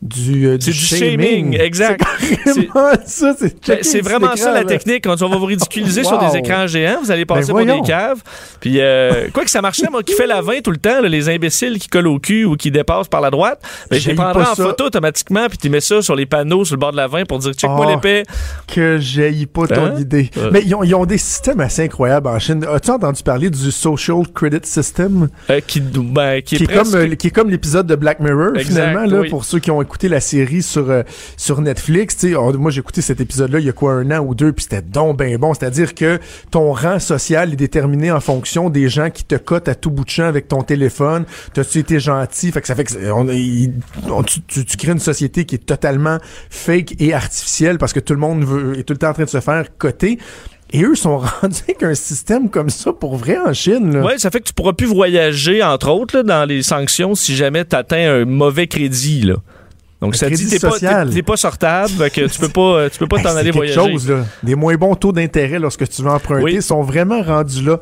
[0.04, 2.04] du, euh, C'est du shaming, exact.
[2.46, 5.04] C'est vraiment ça, c'est Ben, C'est vraiment ça la technique.
[5.06, 7.88] Quand on va vous ridiculiser sur des écrans géants, vous allez passer Ben pour des
[7.88, 8.22] caves.
[8.60, 11.08] Puis, euh, quoi que ça marchait, moi, qui fait la 20 tout le temps, là,
[11.08, 14.16] les imbéciles qui collent au cul ou qui dépassent par la droite, ben, je les
[14.16, 14.64] pas en ça.
[14.64, 17.26] photo automatiquement, puis tu mets ça sur les panneaux sur le bord de la 20
[17.26, 17.92] pour dire check-moi Ah.
[17.96, 18.24] l'épée.
[18.68, 19.96] que j'aille pas ton Hein?
[20.00, 20.30] idée.
[20.36, 20.50] Ouais.
[20.52, 22.66] Mais ils ont, ils ont des systèmes assez incroyables en Chine.
[22.74, 25.30] As-tu entendu parler du Social Credit System?
[25.50, 28.20] Euh, qui, ben, qui est, qui est, presque- comme, qui est comme l'épisode de Black
[28.20, 29.30] Mirror, Exact, finalement, là, oui.
[29.30, 31.04] pour ceux qui ont écouté la série sur, euh,
[31.38, 32.18] sur Netflix.
[32.18, 34.64] tu moi, j'ai écouté cet épisode-là il y a quoi, un an ou deux, puis
[34.64, 35.54] c'était donc ben bon.
[35.54, 36.20] C'est-à-dire que
[36.52, 40.06] ton rang social est déterminé en fonction des gens qui te cotent à tout bout
[40.06, 41.26] de champ avec ton téléphone.
[41.54, 42.52] T'as-tu été gentil?
[42.52, 42.94] Fait que ça fait que
[44.24, 46.18] tu, crées une société qui est totalement
[46.50, 48.44] fake et artificielle parce que tout le monde
[48.78, 50.20] est tout le temps en train de se faire coter.
[50.74, 53.98] Et eux sont rendus avec un système comme ça pour vrai en Chine.
[53.98, 57.64] Ouais, ça fait que tu pourras plus voyager, entre autres, dans les sanctions si jamais
[57.64, 59.22] tu atteins un mauvais crédit.
[59.22, 59.36] Là.
[60.04, 60.72] Donc, Un ça dit t'es pas,
[61.26, 63.80] pas sortable, que tu peux pas, euh, tu peux pas t'en aller voyager.
[63.80, 64.26] chose, là.
[64.44, 66.62] Des moins bons taux d'intérêt lorsque tu veux emprunter Oui.
[66.62, 67.80] sont vraiment rendus là.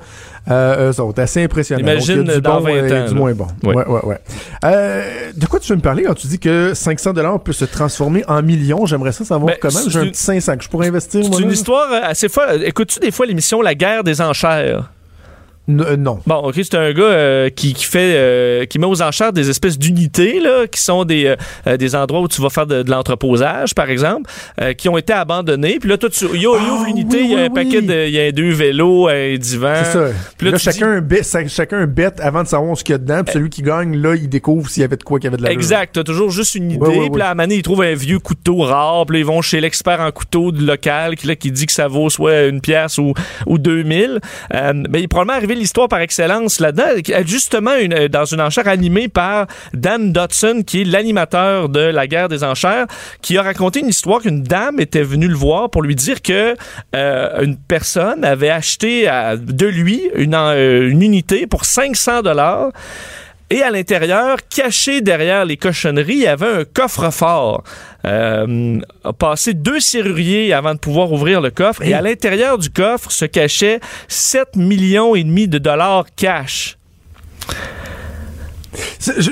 [0.51, 1.81] Euh, eux autres, assez impressionnants.
[1.81, 3.19] Imagine Donc, il y a du dans bon 20 euh, et ans, du là.
[3.19, 3.47] moins bon.
[3.63, 3.73] Oui.
[3.73, 4.17] Ouais, ouais, ouais.
[4.65, 7.65] Euh, de quoi tu veux me parler quand tu dis que 500 dollars peut se
[7.65, 8.85] transformer en millions?
[8.85, 9.79] J'aimerais ça savoir Ben, comment.
[9.89, 11.23] J'ai un petit 500 que je pourrais investir.
[11.23, 12.63] C'est une histoire euh, assez folle.
[12.63, 14.91] Écoutes-tu des fois l'émission La guerre des enchères?
[15.79, 16.19] Euh, non.
[16.25, 19.49] Bon, ok, c'est un gars euh, qui, qui fait, euh, qui met aux enchères des
[19.49, 21.35] espèces d'unités là, qui sont des,
[21.79, 24.29] des endroits où tu vas faire de, de l'entreposage, par exemple,
[24.77, 25.77] qui ont été abandonnés.
[25.79, 27.49] Puis là, toi, tu, il y a, Ah, l'unité, oui, il y a oui, un
[27.49, 29.73] paquet de, il y a deux vélos, un divan.
[29.83, 30.05] C'est ça.
[30.37, 33.23] Puis là, chacun, bet, sa- chacun bet avant de savoir ce qu'il y a dedans.
[33.23, 35.37] Puis celui qui gagne, là, il découvre s'il y avait de quoi qu'il y avait
[35.37, 37.07] de la Exact, t'as toujours juste une idée.
[37.11, 39.05] Puis là, à donné, ils trouvent un vieux couteau rare.
[39.05, 41.87] Puis là, ils vont chez l'expert en couteau local qui, là, qui dit que ça
[41.87, 43.13] vaut soit une pièce ou,
[43.45, 44.19] ou 2000.
[44.53, 46.83] Euh, mais il est probablement arrivé l'histoire par excellence là-dedans.
[47.25, 52.27] Justement, une- dans une enchère animée par Dan Dodson, qui est l'animateur de la guerre
[52.29, 52.85] des enchères,
[53.21, 56.55] qui a raconté une histoire qu'une dame était venue le voir pour lui dire que
[56.95, 62.71] euh, une personne avait acheté de lui une, euh, une unité pour 500 dollars.
[63.51, 67.63] Et à l'intérieur, caché derrière les cochonneries, il y avait un coffre-fort.
[68.05, 71.81] Euh, a passé deux serruriers avant de pouvoir ouvrir le coffre.
[71.83, 76.77] Et à l'intérieur du coffre se cachait 7 millions et demi de dollars cash.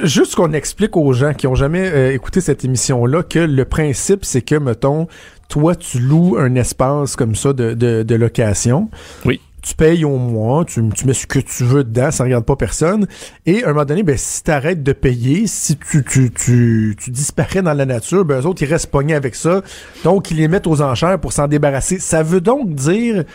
[0.03, 4.25] Juste qu'on explique aux gens qui ont jamais euh, écouté cette émission-là que le principe,
[4.25, 5.07] c'est que, mettons,
[5.47, 8.89] toi, tu loues un espace comme ça de, de, de location.
[9.25, 9.39] Oui.
[9.61, 12.55] Tu payes au mois, tu, tu mets ce que tu veux dedans, ça regarde pas
[12.55, 13.07] personne.
[13.45, 17.11] Et à un moment donné, ben, si t'arrêtes de payer, si tu, tu, tu, tu
[17.11, 19.61] disparais dans la nature, ben, eux autres, ils restent pognés avec ça.
[20.03, 21.99] Donc, ils les mettent aux enchères pour s'en débarrasser.
[21.99, 23.25] Ça veut donc dire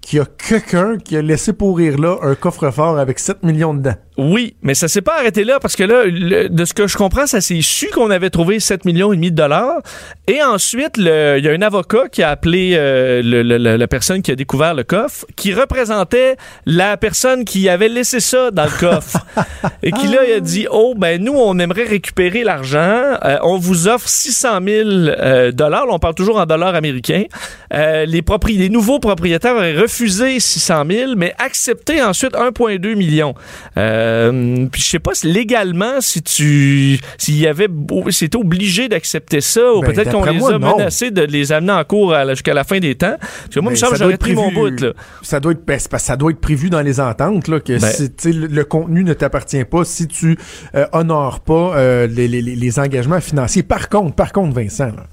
[0.00, 3.94] qu'il y a quelqu'un qui a laissé pourrir là un coffre-fort avec 7 millions dedans.
[4.16, 6.96] Oui, mais ça s'est pas arrêté là parce que là, le- de ce que je
[6.96, 9.80] comprends, ça s'est su qu'on avait trouvé 7 millions et demi de dollars.
[10.26, 13.88] Et ensuite, il y a un avocat qui a appelé euh, le- le- le- la
[13.88, 16.36] personne qui a découvert le coffre, qui représentait
[16.66, 19.24] la personne qui avait laissé ça dans le coffre.
[19.82, 23.02] et qui là, il a dit, oh, ben nous, on aimerait récupérer l'argent.
[23.24, 25.86] Euh, on vous offre 600 000 euh, dollars.
[25.88, 27.24] On parle toujours en dollars américains.
[27.72, 33.34] Euh, les, propri- les nouveaux propriétaires auraient refusé 600 000, mais accepté ensuite 1,2 million.
[33.76, 39.40] Euh, puis je sais pas si légalement si tu s'il y avait t'es obligé d'accepter
[39.40, 40.76] ça ou Ben, peut-être qu'on les moi, a non.
[40.76, 43.16] menacés de les amener en cours jusqu'à la fin des temps.
[43.18, 44.76] Parce que moi, Ben, me semble ça que doit j'aurais être pris mon prévu.
[44.76, 44.92] bout là.
[45.22, 48.32] Ça doit être ben, ça doit être prévu dans les ententes là que Ben- si,
[48.32, 50.36] le, le contenu ne t'appartient pas si tu
[50.74, 53.62] euh, honores pas euh, les, les- les- les engagements financiers.
[53.62, 55.06] Par contre, par contre, Vincent, là,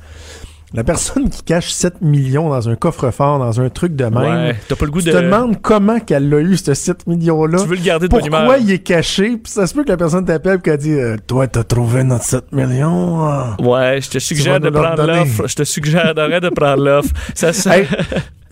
[0.77, 4.13] la personne qui cache 7 millions dans un coffre-fort, dans un truc de même,
[4.47, 7.07] Ouais, t'as pas le goût tu de te demandes comment qu'elle l'a eu, ce 7
[7.07, 7.57] millions-là.
[7.59, 8.21] tu veux le garder de bonne.
[8.29, 9.37] Pourquoi il est caché?
[9.37, 12.03] Puis ça se peut que la personne t'appelle et qu'elle dit euh, Toi, t'as trouvé
[12.03, 13.25] notre 7 millions.
[13.27, 13.57] ah.
[13.59, 15.47] Ouais, je te suggère de prendre l'offre.
[15.47, 17.09] Je te suggérerais de prendre l'offre.
[17.33, 17.87] Ça, ça- Hey,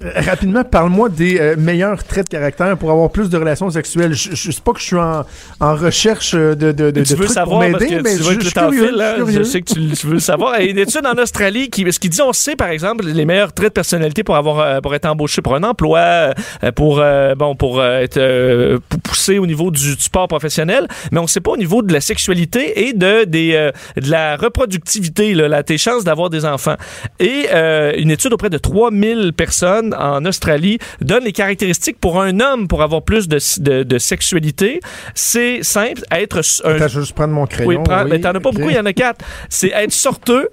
[0.01, 4.13] rapidement, parle-moi des euh, meilleurs traits de caractère pour avoir plus de relations sexuelles.
[4.13, 5.23] Je, je sais pas que je suis en,
[5.59, 8.23] en recherche euh, de, de, de, tu de veux trucs savoir pour m'aider, mais tu
[8.23, 9.13] je, veux je que je curieux, file, hein?
[9.17, 9.43] je suis je curieux.
[9.43, 10.59] sais que tu, tu veux le savoir.
[10.59, 13.05] Il y a une étude en Australie qui, ce qui dit, on sait par exemple
[13.05, 16.33] les meilleurs traits de personnalité pour avoir euh, pour être embauché pour un emploi, euh,
[16.75, 20.87] pour euh, bon pour euh, être euh, pou- poussé au niveau du, du sport professionnel,
[21.11, 23.71] mais on sait pas au niveau de la sexualité et de des euh,
[24.01, 26.75] de la reproductivité là, tes chances d'avoir des enfants.
[27.19, 32.39] Et euh, une étude auprès de 3000 personnes en Australie donne les caractéristiques pour un
[32.39, 34.79] homme pour avoir plus de, de, de sexualité.
[35.13, 37.69] C'est simple, être un Attends, je vais juste prendre mon crayon.
[37.69, 38.55] oui, prends, oui, mais t'en as pas ok.
[38.55, 39.23] beaucoup, il y en a quatre.
[39.49, 40.49] C'est être sorteux.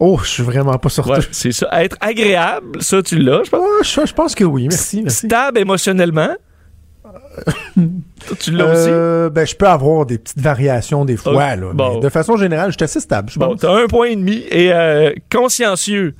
[0.00, 1.12] Oh, je suis vraiment pas sorti.
[1.12, 1.68] Ouais, c'est ça.
[1.82, 3.62] Être agréable, ça, tu l'as, je pense.
[3.82, 5.02] Je, je pense que oui, merci.
[5.02, 5.26] merci.
[5.28, 6.34] Stable émotionnellement.
[8.40, 8.88] Tu l'as aussi?
[8.88, 11.72] Euh, ben, je peux avoir des petites variations des fois, Ok, là.
[11.74, 11.94] bon.
[11.96, 14.44] mais de façon générale, je suis assez stable, je Bon, t'as un point et demi.
[14.50, 16.14] Et euh, consciencieux.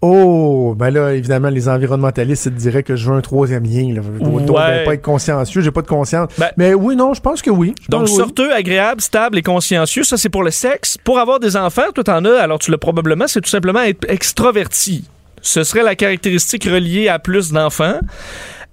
[0.00, 3.94] Oh, ben là, évidemment, les environnementalistes ils te diraient que je veux un troisième lien.
[3.94, 4.02] Là.
[4.02, 4.84] Je Ouais.
[4.84, 6.30] pas être consciencieux, j'ai pas de conscience.
[6.38, 7.74] Ben- mais oui, non, je pense que oui.
[7.88, 8.14] Donc, oui.
[8.14, 10.98] sorteux, agréable, stable et consciencieux, ça c'est pour le sexe.
[11.02, 14.08] Pour avoir des enfants, toi t'en as, alors tu l'as probablement, c'est tout simplement être
[14.08, 15.04] extraverti.
[15.42, 17.98] Ce serait la caractéristique reliée à plus d'enfants.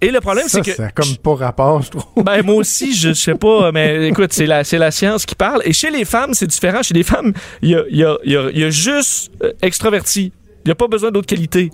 [0.01, 0.71] Et le problème, c'est que...
[0.73, 2.23] ça comme pas rapport, je trouve.
[2.23, 5.33] Ben moi aussi, je, je sais pas, mais écoute, c'est la, c'est la science qui
[5.35, 5.61] parle.
[5.65, 6.83] Et chez les femmes, c'est différent.
[6.83, 10.31] Chez les femmes, il y a, y a- y a- y a juste euh, extraverti.
[10.65, 11.69] Il n'y a pas besoin d'autres qualités.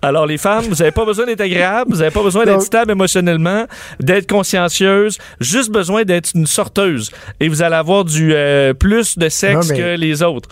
[0.00, 2.92] Alors les femmes, vous n'avez pas besoin d'être agréable, vous n'avez pas besoin d'être stable
[2.92, 3.64] émotionnellement,
[4.00, 7.10] d'être consciencieuse, juste besoin d'être une sorteuse.
[7.40, 10.48] Et vous allez avoir du euh, plus de sexe Non, mais- que les autres.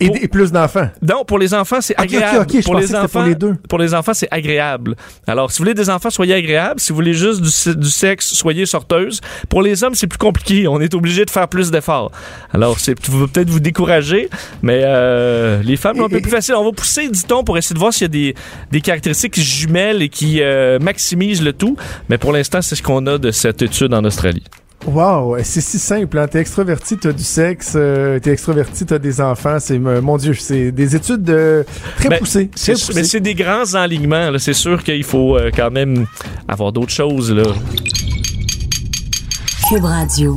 [0.00, 0.88] Et, Pour- et plus d'enfants.
[1.02, 2.46] Non, pour les enfants, c'est agréable.
[2.64, 3.54] pour les enfants, pour les deux.
[3.68, 4.96] pour les enfants, c'est agréable.
[5.26, 6.80] Alors, si vous voulez des enfants, soyez agréables.
[6.80, 9.20] Si vous voulez juste du, se- du sexe, soyez sorteuse.
[9.48, 10.66] Pour les hommes, c'est plus compliqué.
[10.66, 12.10] On est obligé de faire plus d'efforts.
[12.52, 14.28] Alors, c'est peut-être vous décourager,
[14.62, 16.54] mais euh, les femmes, l'ont un peu plus facile.
[16.56, 18.34] On va pousser, dit-on, pour essayer de voir s'il y a des,
[18.72, 21.76] des caractéristiques jumellent et qui euh, maximisent le tout.
[22.08, 24.42] Mais pour l'instant, c'est ce qu'on a de cette étude en Australie.
[24.86, 26.18] Wow, c'est si simple.
[26.18, 26.28] Hein?
[26.28, 27.72] T'es extroverti, t'as du sexe.
[27.74, 29.56] euh, t'es extroverti, t'as des enfants.
[29.58, 31.64] C'est euh, mon Dieu, c'est des études euh,
[31.96, 32.48] très Ben, poussées.
[32.48, 34.30] Très mais c'est des grands enlignements.
[34.30, 34.38] là.
[34.38, 36.06] C'est sûr qu'il faut euh, quand même
[36.48, 37.32] avoir d'autres choses.
[37.32, 37.44] Là.
[39.70, 40.36] Cube Radio.